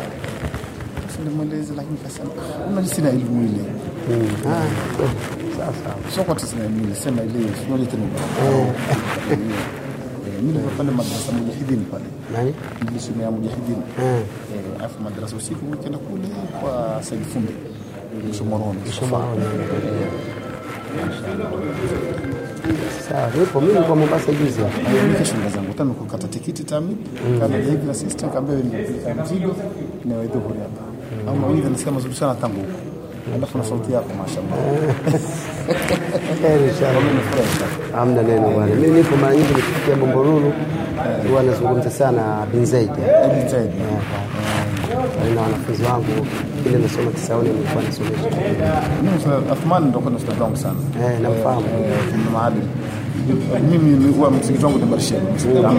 nilimweleza, 1.24 1.74
lakini 1.78 1.98
kasema 1.98 2.30
sina 2.96 3.10
elimu 3.10 3.44
ile. 3.44 3.64
Mm. 5.60 6.62
Elimu 6.66 7.76
ile, 7.78 7.86
tena. 7.86 8.04
Eh, 9.32 9.38
Mimi 10.42 10.48
nilikuwa 10.52 10.74
pale 10.78 10.92
madrasa 10.92 11.32
mujahidin 11.32 11.86
pale. 11.92 12.04
Nilisomea 12.86 13.32
mujahidin. 13.32 13.76
Eh. 14.02 14.16
Eh, 14.56 14.80
alafu 14.80 15.02
madrasa 15.04 15.36
usiku 15.36 15.66
nikaenda 15.66 15.98
kule 15.98 16.28
kwa 16.62 17.04
Said 17.04 17.22
Funde. 17.34 17.54
Mshomoroni. 18.30 18.80
Sawa, 23.10 23.30
nipo 23.40 23.62
mimi 23.62 23.80
kwa 23.88 23.96
Mombasa 23.96 24.32
juzi 24.32 24.62
hapa. 24.62 25.08
Nika 25.08 25.26
shunga 25.26 25.50
zangu 25.50 25.74
tano 25.74 25.94
kukata 25.94 26.28
tikiti 26.28 26.64
tami 26.64 26.98
kama 27.40 27.58
hivi 27.58 27.88
na 27.88 27.94
sister 27.94 28.32
kaambia 28.32 28.56
ni 28.56 29.22
mzigo 29.24 29.56
na 30.06 30.16
wewe 30.16 30.28
hapa. 30.64 30.84
Au 31.30 31.36
mawili 31.36 31.70
nasikia 31.70 31.92
mazuri 31.92 32.16
sana 32.16 32.36
tangu 32.36 32.56
huko. 32.60 32.80
Alafu 33.34 33.58
na 33.58 33.64
sauti 33.64 33.94
yako 33.94 34.10
mashaallah. 34.18 34.58
Amna 38.02 38.22
neno 38.22 38.50
bwana. 38.50 38.76
Mimi 38.76 38.98
nipo 38.98 39.16
mara 39.16 39.34
nyingi 39.36 39.48
nikifikia 39.54 39.96
Bombolulu 39.96 40.54
huwa 41.30 41.44
nazungumza 41.44 41.90
sana 41.90 42.46
bin 42.54 42.66
Zaid. 42.66 42.90
Na 45.36 45.42
wanafunzi 45.42 45.84
wangu 45.84 46.28
ile 46.66 46.78
nasoma 46.78 47.12
Kisauni 47.12 47.50
nilikuwa 47.50 47.84
nasomesha. 47.84 48.38
Mimi 49.04 49.20
sana 49.24 49.36
Athman 49.52 49.84
ndo 49.88 50.00
kuna 50.00 50.16
ustadhi 50.18 50.42
wangu 50.42 50.58
sana. 50.58 50.76
Eh, 51.06 51.20
namfahamu. 51.22 51.66
Eh. 51.66 52.52
Mimi 53.72 54.14
huwa 54.14 54.32
msikiti 54.32 54.66
wangu 54.66 54.78
ni 54.80 54.86
msikiti 54.86 55.58
wa 55.58 55.72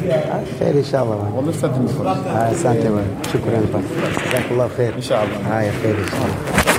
Amani. 0.00 0.30
Ah, 0.32 0.40
Heri 0.64 0.78
inshallah 0.78 1.16
bwana. 1.16 1.30
Wallahi 1.36 1.54
ustadhi 1.56 1.78
ni 1.80 1.90
Ah, 2.28 2.48
Asante 2.52 2.88
bwana. 2.88 3.10
Shukrani 3.30 3.66
bwana. 3.72 3.86
Jazakallah 4.32 4.68
khair. 4.76 4.92
Inshallah. 4.96 5.38
Haya, 5.48 5.72
heri 5.82 6.02
inshallah. 6.02 6.69